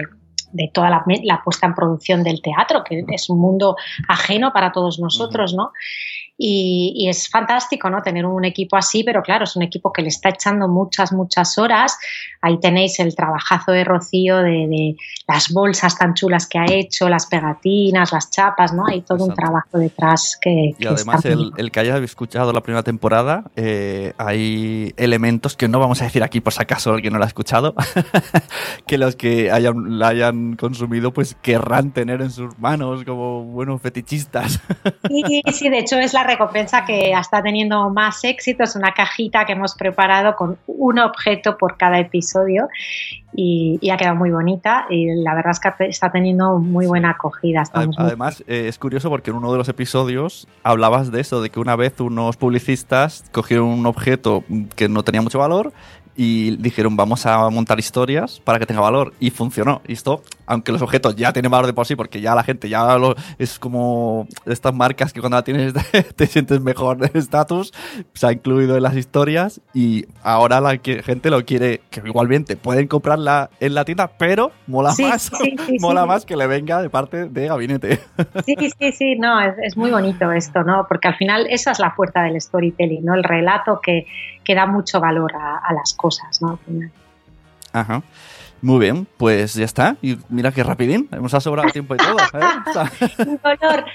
toda 0.74 0.90
la, 0.90 1.42
puesta 1.44 1.68
en 1.68 1.74
producción 1.74 2.24
del 2.24 2.42
teatro, 2.42 2.84
que 2.84 3.04
es 3.08 3.30
un 3.30 3.40
mundo 3.40 3.76
ajeno 4.08 4.52
para 4.54 4.72
todos 4.72 5.00
nosotros, 5.00 5.54
¿no? 5.54 5.72
Y, 6.44 7.08
es 7.08 7.30
fantástico, 7.30 7.88
¿no? 7.92 8.02
Tener 8.02 8.26
un 8.26 8.44
equipo 8.46 8.76
así, 8.76 9.04
pero 9.04 9.22
claro, 9.22 9.44
es 9.44 9.56
un 9.56 9.62
equipo 9.62 9.94
que 9.94 10.02
le 10.02 10.08
está 10.08 10.30
echando 10.30 10.68
muchas, 10.68 11.14
muchas 11.14 11.60
horas. 11.60 12.00
Ahí 12.42 12.60
tenéis 12.60 13.00
el 13.00 13.16
trabajazo 13.16 13.72
de 13.72 13.84
Rocío 13.84 14.38
de, 14.38 14.96
las 15.28 15.54
bolsas 15.54 15.96
tan 16.00 16.16
chulas 16.16 16.48
que 16.48 16.58
ha 16.58 16.66
hecho, 16.66 17.08
las 17.10 17.28
pegatinas, 17.28 18.12
las 18.12 18.32
chapas, 18.32 18.74
¿no? 18.74 18.88
Hay 18.88 19.02
todo 19.02 19.26
un 19.26 19.36
trabajo 19.36 19.78
detrás 19.78 20.36
que... 20.42 20.74
Y 20.80 20.88
además 20.88 21.24
el, 21.26 21.72
que 21.72 21.80
hayas 21.80 22.02
escuchado 22.02 22.52
la 22.54 22.62
primera 22.62 22.82
temporada, 22.82 23.44
eh, 23.56 24.14
hay 24.18 24.96
elementos 24.98 25.56
que 25.56 25.68
no 25.68 25.80
vamos 25.80 26.02
a 26.02 26.06
decir 26.06 26.24
aquí 26.24 26.42
por 26.42 26.54
si 26.54 26.62
acaso 26.64 26.96
el 26.96 27.04
que 27.04 27.12
no 27.12 27.20
lo 27.20 27.24
ha 27.24 27.28
escuchado, 27.28 27.76
que 28.88 28.98
los 28.98 29.16
que 29.16 29.52
hayan, 29.52 30.00
la 30.00 30.08
hayan 30.08 30.56
consumido 30.56 31.14
pues 31.14 31.36
querrán 31.44 31.92
tener 31.92 32.22
en 32.22 32.32
sus 32.32 32.58
manos 32.58 33.04
como 33.04 33.44
buenos 33.44 33.80
fetichistas. 33.80 34.60
Sí, 35.08 35.42
sí, 35.52 35.70
de 35.70 35.78
hecho 35.78 36.00
es 36.00 36.14
la 36.14 36.31
recompensa 36.32 36.86
que 36.86 37.12
está 37.12 37.42
teniendo 37.42 37.90
más 37.90 38.24
éxito. 38.24 38.64
Es 38.64 38.76
una 38.76 38.94
cajita 38.94 39.46
que 39.46 39.54
hemos 39.54 39.76
preparado 39.76 40.36
con 40.36 40.58
un 40.68 41.00
objeto 41.00 41.58
por 41.58 41.78
cada 41.78 42.00
episodio 42.00 42.68
y, 43.34 43.90
ha 43.90 43.98
quedado 43.98 44.16
muy 44.16 44.32
bonita 44.32 44.86
y 44.90 45.08
la 45.22 45.36
verdad 45.36 45.52
es 45.52 45.60
que 45.60 45.86
está 45.88 46.12
teniendo 46.12 46.60
muy 46.60 46.86
buena 46.86 47.12
acogida. 47.12 47.64
Además, 47.74 48.44
eh, 48.48 48.68
es 48.68 48.78
curioso 48.78 49.10
porque 49.10 49.32
en 49.32 49.38
uno 49.38 49.52
de 49.52 49.58
los 49.58 49.70
episodios 49.70 50.48
hablabas 50.64 51.12
de 51.12 51.22
eso, 51.22 51.42
de 51.42 51.50
que 51.50 51.60
una 51.60 51.76
vez 51.76 52.00
unos 52.00 52.38
publicistas 52.38 53.26
cogieron 53.32 53.68
un 53.68 53.86
objeto 53.86 54.44
que 54.76 54.90
no 54.90 55.04
tenía 55.04 55.22
mucho 55.22 55.40
valor 55.40 55.74
y 56.16 56.58
dijeron 56.58 56.98
vamos 56.98 57.26
a 57.26 57.50
montar 57.50 57.80
historias 57.80 58.40
para 58.42 58.60
que 58.60 58.66
tenga 58.66 58.82
valor 58.82 59.14
y 59.20 59.30
funcionó. 59.30 59.82
Y 59.88 59.94
esto 59.94 60.24
aunque 60.52 60.74
los 60.74 60.82
objetos 60.82 61.16
ya 61.16 61.32
tienen 61.32 61.50
valor 61.50 61.66
de 61.66 61.72
por 61.72 61.86
sí, 61.86 61.96
porque 61.96 62.20
ya 62.20 62.36
la 62.36 62.44
gente 62.44 62.68
ya 62.68 62.98
lo, 62.98 63.16
es 63.40 63.58
como 63.58 64.28
estas 64.46 64.74
marcas 64.74 65.14
que 65.14 65.22
cuando 65.22 65.38
la 65.38 65.46
tienes 65.46 65.74
te 66.16 66.28
sientes 66.28 66.60
mejor 66.60 66.98
de 66.98 67.18
estatus, 67.18 67.72
se 68.14 68.28
ha 68.28 68.34
incluido 68.34 68.76
en 68.76 68.84
las 68.84 68.98
historias 68.98 69.62
y 69.74 70.08
ahora 70.24 70.60
la 70.60 70.78
gente 70.78 71.30
lo 71.30 71.46
quiere, 71.46 71.80
que 71.90 72.02
igualmente 72.06 72.58
pueden 72.58 72.90
comprarla 72.90 73.50
en 73.62 73.76
la 73.76 73.86
tienda, 73.86 74.12
pero 74.18 74.52
mola 74.68 74.94
más, 75.00 75.32
mola 75.80 76.06
más 76.06 76.26
que 76.26 76.36
le 76.36 76.48
venga 76.48 76.82
de 76.82 76.90
parte 76.90 77.30
de 77.30 77.48
gabinete. 77.48 78.02
Sí, 78.46 78.56
sí, 78.80 78.92
sí, 78.92 79.16
no, 79.16 79.40
es, 79.40 79.78
muy 79.78 79.92
bonito 79.92 80.32
esto, 80.32 80.64
¿no? 80.64 80.86
Porque 80.88 81.08
al 81.08 81.16
final 81.16 81.48
esa 81.50 81.72
es 81.72 81.80
la 81.80 81.92
fuerza 81.92 82.22
del 82.24 82.40
storytelling, 82.42 83.06
¿no? 83.06 83.14
El 83.14 83.24
relato 83.24 83.80
que, 83.82 84.06
que 84.44 84.56
da 84.56 84.66
mucho 84.66 85.00
valor 85.00 85.34
a, 85.36 85.58
a 85.58 85.74
las 85.74 85.94
cosas, 85.94 86.42
¿no? 86.42 86.52
Al 86.52 86.58
final. 86.60 86.92
Ajá. 87.74 88.04
Muy 88.62 88.80
bien, 88.80 89.08
pues 89.18 89.56
ya 89.56 89.66
está. 89.66 89.98
Y 90.04 90.18
mira 90.30 90.52
qué 90.52 90.64
rapidín, 90.64 91.10
hemos 91.12 91.32
sobrado 91.32 91.70
tiempo 91.70 91.96
y 91.96 91.98
todo. 91.98 92.18
¿eh? 92.20 93.40
color. 93.42 93.86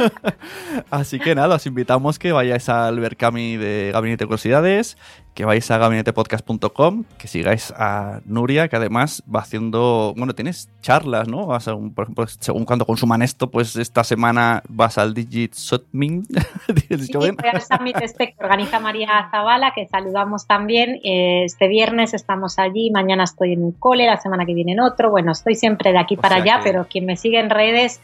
Así 0.90 1.18
que 1.18 1.34
nada, 1.34 1.56
os 1.56 1.66
invitamos 1.66 2.18
que 2.18 2.32
vayáis 2.32 2.68
al 2.68 3.00
Berkami 3.00 3.56
de 3.56 3.90
Gabinete 3.92 4.24
de 4.24 4.28
Curiosidades, 4.28 4.98
que 5.38 5.44
vais 5.44 5.70
a 5.70 5.78
gabinetepodcast.com, 5.78 7.04
que 7.16 7.28
sigáis 7.28 7.72
a 7.76 8.18
Nuria, 8.24 8.66
que 8.66 8.74
además 8.74 9.22
va 9.32 9.38
haciendo, 9.38 10.12
bueno, 10.16 10.34
tienes 10.34 10.68
charlas, 10.82 11.28
¿no? 11.28 11.46
Vas 11.46 11.68
a 11.68 11.76
por 11.76 12.06
ejemplo, 12.06 12.26
según 12.26 12.64
cuando 12.64 12.84
consuman 12.84 13.22
esto, 13.22 13.48
pues 13.48 13.76
esta 13.76 14.02
semana 14.02 14.64
vas 14.68 14.98
al 14.98 15.14
Digit 15.14 15.54
Sotming. 15.54 16.24
sí, 16.98 17.12
voy 17.14 17.30
al 17.52 17.62
Summit 17.62 17.98
este 18.02 18.34
que 18.34 18.34
organiza 18.42 18.80
María 18.80 19.28
Zavala, 19.30 19.70
que 19.76 19.86
saludamos 19.86 20.48
también. 20.48 20.98
Este 21.04 21.68
viernes 21.68 22.14
estamos 22.14 22.58
allí, 22.58 22.90
mañana 22.90 23.22
estoy 23.22 23.52
en 23.52 23.62
un 23.62 23.70
cole, 23.70 24.06
la 24.06 24.16
semana 24.16 24.44
que 24.44 24.54
viene 24.54 24.72
en 24.72 24.80
otro. 24.80 25.12
Bueno, 25.12 25.30
estoy 25.30 25.54
siempre 25.54 25.92
de 25.92 25.98
aquí 25.98 26.16
para 26.16 26.34
allá, 26.34 26.58
pero 26.64 26.88
quien 26.88 27.06
me 27.06 27.16
sigue 27.16 27.38
en 27.38 27.50
redes 27.50 28.00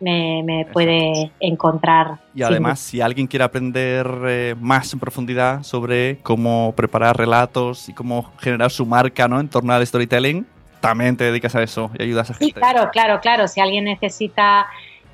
me, 0.00 0.66
puede 0.72 1.30
encontrar. 1.40 2.18
Y 2.34 2.42
además, 2.42 2.80
si 2.80 3.00
alguien 3.00 3.26
quiere 3.26 3.44
aprender 3.44 4.06
eh, 4.26 4.54
más 4.60 4.92
en 4.92 5.00
profundidad 5.00 5.62
sobre 5.62 6.18
cómo 6.22 6.72
preparar 6.76 7.16
relatos 7.16 7.88
y 7.88 7.92
cómo 7.92 8.32
generar 8.38 8.70
su 8.70 8.86
marca 8.86 9.28
¿no? 9.28 9.40
en 9.40 9.48
torno 9.48 9.72
al 9.72 9.86
storytelling, 9.86 10.46
también 10.80 11.16
te 11.16 11.24
dedicas 11.24 11.54
a 11.54 11.62
eso 11.62 11.90
y 11.98 12.02
ayudas 12.02 12.30
a 12.30 12.34
gente. 12.34 12.46
Sí, 12.46 12.52
claro, 12.52 12.90
claro, 12.90 13.20
claro. 13.20 13.48
Si 13.48 13.60
alguien 13.60 13.84
necesita 13.84 14.66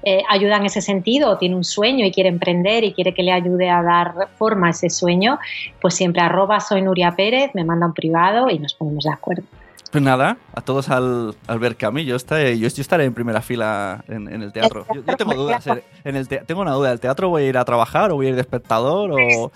eh, 0.02 0.22
ayuda 0.28 0.56
en 0.56 0.64
ese 0.64 0.80
sentido 0.80 1.30
o 1.30 1.38
tiene 1.38 1.54
un 1.54 1.64
sueño 1.64 2.06
y 2.06 2.10
quiere 2.10 2.30
emprender 2.30 2.84
y 2.84 2.92
quiere 2.92 3.12
que 3.12 3.22
le 3.22 3.32
ayude 3.32 3.68
a 3.68 3.82
dar 3.82 4.28
forma 4.36 4.68
a 4.68 4.70
ese 4.70 4.88
sueño, 4.88 5.38
pues 5.80 5.94
siempre 5.94 6.22
arroba 6.22 6.58
soy 6.60 6.82
Nuria 6.82 7.12
Pérez, 7.12 7.50
me 7.54 7.64
manda 7.64 7.86
un 7.86 7.92
privado 7.92 8.48
y 8.48 8.58
nos 8.58 8.74
ponemos 8.74 9.04
de 9.04 9.12
acuerdo. 9.12 9.44
Pues 9.90 10.04
nada, 10.04 10.36
a 10.54 10.60
todos 10.60 10.88
al, 10.88 11.34
al 11.48 11.58
ver 11.58 11.76
Cami, 11.76 12.04
yo 12.04 12.14
estaré, 12.14 12.56
yo, 12.56 12.68
estaré 12.68 13.06
en 13.06 13.12
primera 13.12 13.42
fila 13.42 14.04
en, 14.06 14.28
el 14.28 14.52
teatro. 14.52 14.86
Yo, 14.94 15.02
tengo 15.16 15.34
dudas. 15.34 15.66
Eh, 15.66 15.82
en 16.04 16.14
el 16.14 16.28
tengo 16.28 16.60
una 16.60 16.72
duda, 16.72 16.92
¿el 16.92 17.00
teatro 17.00 17.28
voy 17.28 17.42
a 17.42 17.46
ir 17.46 17.58
a 17.58 17.64
trabajar 17.64 18.12
o 18.12 18.14
voy 18.14 18.26
a 18.26 18.28
ir 18.28 18.34
de 18.36 18.42
espectador? 18.42 19.10
O... 19.10 19.50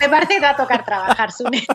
Me 0.00 0.08
parece 0.08 0.34
que 0.34 0.40
va 0.40 0.50
a 0.50 0.56
tocar 0.56 0.84
trabajar, 0.84 1.32
Sune. 1.32 1.64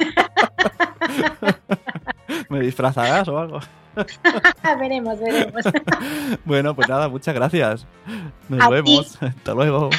¿Me 2.49 2.61
disfrazarás 2.61 3.27
o 3.27 3.37
algo? 3.37 3.59
veremos, 4.79 5.19
veremos. 5.19 5.65
bueno, 6.45 6.73
pues 6.73 6.87
nada, 6.87 7.09
muchas 7.09 7.35
gracias. 7.35 7.85
Nos 8.47 8.69
vemos. 8.69 9.21
Hasta 9.21 9.53
luego. 9.53 9.89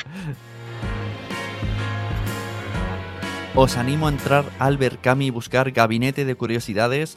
Os 3.58 3.78
animo 3.78 4.06
a 4.06 4.10
entrar 4.10 4.44
al 4.58 4.76
Berkami 4.76 5.28
y 5.28 5.30
buscar 5.30 5.70
Gabinete 5.70 6.26
de 6.26 6.34
Curiosidades 6.34 7.16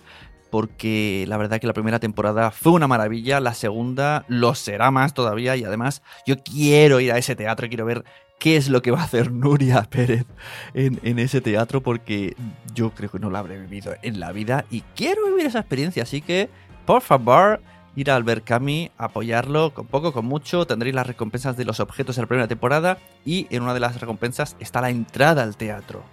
porque 0.49 1.25
la 1.27 1.37
verdad 1.37 1.59
que 1.59 1.67
la 1.67 1.73
primera 1.73 1.99
temporada 1.99 2.51
fue 2.51 2.71
una 2.71 2.87
maravilla, 2.87 3.39
la 3.39 3.53
segunda 3.53 4.25
lo 4.27 4.55
será 4.55 4.91
más 4.91 5.13
todavía 5.13 5.55
y 5.55 5.63
además 5.63 6.01
yo 6.25 6.37
quiero 6.43 6.99
ir 6.99 7.11
a 7.11 7.17
ese 7.17 7.35
teatro, 7.35 7.67
quiero 7.67 7.85
ver 7.85 8.03
qué 8.39 8.57
es 8.57 8.69
lo 8.69 8.81
que 8.81 8.91
va 8.91 9.01
a 9.01 9.03
hacer 9.03 9.31
Nuria 9.33 9.83
Pérez 9.83 10.25
en, 10.73 11.19
ese 11.19 11.41
teatro 11.41 11.81
porque 11.81 12.35
yo 12.73 12.91
creo 12.91 13.11
que 13.11 13.19
no 13.19 13.29
lo 13.29 13.37
habré 13.37 13.59
vivido 13.59 13.93
en 14.01 14.19
la 14.19 14.31
vida 14.31 14.65
y 14.71 14.81
quiero 14.95 15.25
vivir 15.25 15.45
esa 15.45 15.59
experiencia, 15.59 16.03
así 16.03 16.21
que 16.21 16.49
por 16.85 17.01
favor 17.01 17.61
ir 17.95 18.09
al 18.09 18.23
Berkami, 18.23 18.91
apoyarlo 18.97 19.73
con 19.73 19.85
poco, 19.85 20.13
con 20.13 20.25
mucho, 20.25 20.65
tendréis 20.65 20.95
las 20.95 21.05
recompensas 21.05 21.57
de 21.57 21.65
los 21.65 21.79
objetos 21.79 22.15
de 22.15 22.21
la 22.21 22.27
primera 22.27 22.47
temporada 22.47 22.97
y 23.25 23.47
en 23.49 23.63
una 23.63 23.73
de 23.73 23.81
las 23.81 23.99
recompensas 23.99 24.55
está 24.59 24.79
la 24.79 24.89
entrada 24.89 25.43
al 25.43 25.57
teatro. 25.57 26.03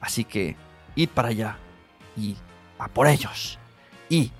Así 0.00 0.24
que 0.24 0.56
id 0.96 1.08
para 1.10 1.28
allá 1.28 1.56
y 2.16 2.36
a 2.78 2.88
por 2.88 3.06
ellos. 3.06 3.59
Y 4.10 4.32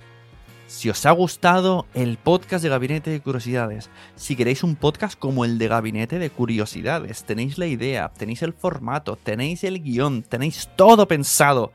si 0.66 0.90
os 0.90 1.06
ha 1.06 1.12
gustado 1.12 1.86
el 1.94 2.18
podcast 2.18 2.62
de 2.62 2.68
Gabinete 2.68 3.10
de 3.10 3.20
Curiosidades, 3.20 3.88
si 4.16 4.36
queréis 4.36 4.62
un 4.64 4.76
podcast 4.76 5.18
como 5.18 5.44
el 5.44 5.58
de 5.58 5.68
Gabinete 5.68 6.18
de 6.18 6.28
Curiosidades, 6.28 7.24
tenéis 7.24 7.56
la 7.56 7.66
idea, 7.66 8.12
tenéis 8.16 8.42
el 8.42 8.52
formato, 8.52 9.16
tenéis 9.16 9.64
el 9.64 9.80
guion, 9.80 10.22
tenéis 10.22 10.68
todo 10.76 11.06
pensado, 11.06 11.72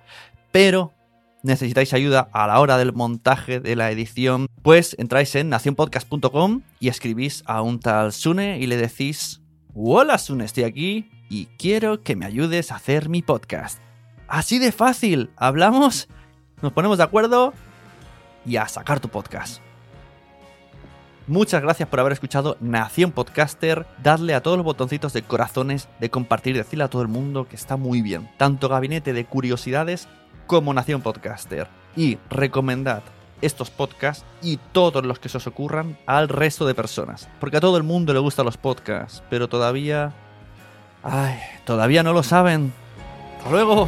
pero 0.52 0.94
necesitáis 1.42 1.94
ayuda 1.94 2.30
a 2.34 2.48
la 2.48 2.60
hora 2.60 2.78
del 2.78 2.92
montaje 2.92 3.60
de 3.62 3.76
la 3.78 3.92
edición, 3.92 4.48
pues 4.62 4.96
entráis 5.00 5.34
en 5.36 5.50
nacionpodcast.com 5.50 6.62
y 6.80 6.90
escribís 6.90 7.44
a 7.46 7.62
un 7.62 7.80
tal 7.80 8.12
Sune 8.12 8.60
y 8.60 8.68
le 8.68 8.76
decís, 8.76 9.42
hola 9.74 10.18
Sune, 10.18 10.44
estoy 10.44 10.64
aquí 10.64 11.10
y 11.30 11.46
quiero 11.58 12.02
que 12.02 12.18
me 12.18 12.26
ayudes 12.26 12.72
a 12.72 12.76
hacer 12.76 13.08
mi 13.08 13.22
podcast. 13.22 13.80
Así 14.28 14.60
de 14.60 14.74
fácil, 14.74 15.30
hablamos, 15.38 16.10
nos 16.62 16.74
ponemos 16.74 16.98
de 16.98 17.04
acuerdo 17.04 17.54
y 18.46 18.58
a 18.58 18.68
sacar 18.68 19.00
tu 19.00 19.10
podcast. 19.10 19.62
Muchas 21.28 21.64
gracias 21.64 21.90
por 21.90 22.00
haber 22.00 22.14
escuchado 22.14 22.56
Nación 22.60 23.12
Podcaster. 23.12 23.88
Dadle 24.04 24.36
a 24.36 24.44
todos 24.44 24.58
los 24.58 24.66
botoncitos 24.66 25.12
de 25.12 25.24
corazones, 25.24 25.88
de 26.00 26.12
compartir, 26.12 26.56
decirle 26.56 26.84
a 26.84 26.88
todo 26.88 27.02
el 27.02 27.08
mundo 27.08 27.48
que 27.48 27.56
está 27.56 27.78
muy 27.78 28.04
bien. 28.04 28.30
Tanto 28.38 28.70
Gabinete 28.70 29.12
de 29.12 29.26
Curiosidades 29.26 30.08
como 30.46 30.72
Nación 30.72 31.02
Podcaster. 31.02 31.68
Y 31.96 32.20
recomendad 32.30 33.02
estos 33.42 33.72
podcasts 33.72 34.24
y 34.42 34.58
todos 34.72 35.04
los 35.04 35.18
que 35.18 35.30
se 35.30 35.38
os 35.38 35.48
ocurran 35.48 35.98
al 36.06 36.30
resto 36.30 36.68
de 36.68 36.76
personas. 36.76 37.28
Porque 37.40 37.58
a 37.58 37.62
todo 37.62 37.78
el 37.78 37.84
mundo 37.84 38.14
le 38.14 38.20
gustan 38.20 38.46
los 38.46 38.58
podcasts, 38.58 39.24
pero 39.30 39.48
todavía... 39.50 40.14
Ay, 41.02 41.40
todavía 41.66 42.04
no 42.04 42.14
lo 42.14 42.22
saben. 42.22 42.72
Hasta 43.38 43.50
luego. 43.50 43.88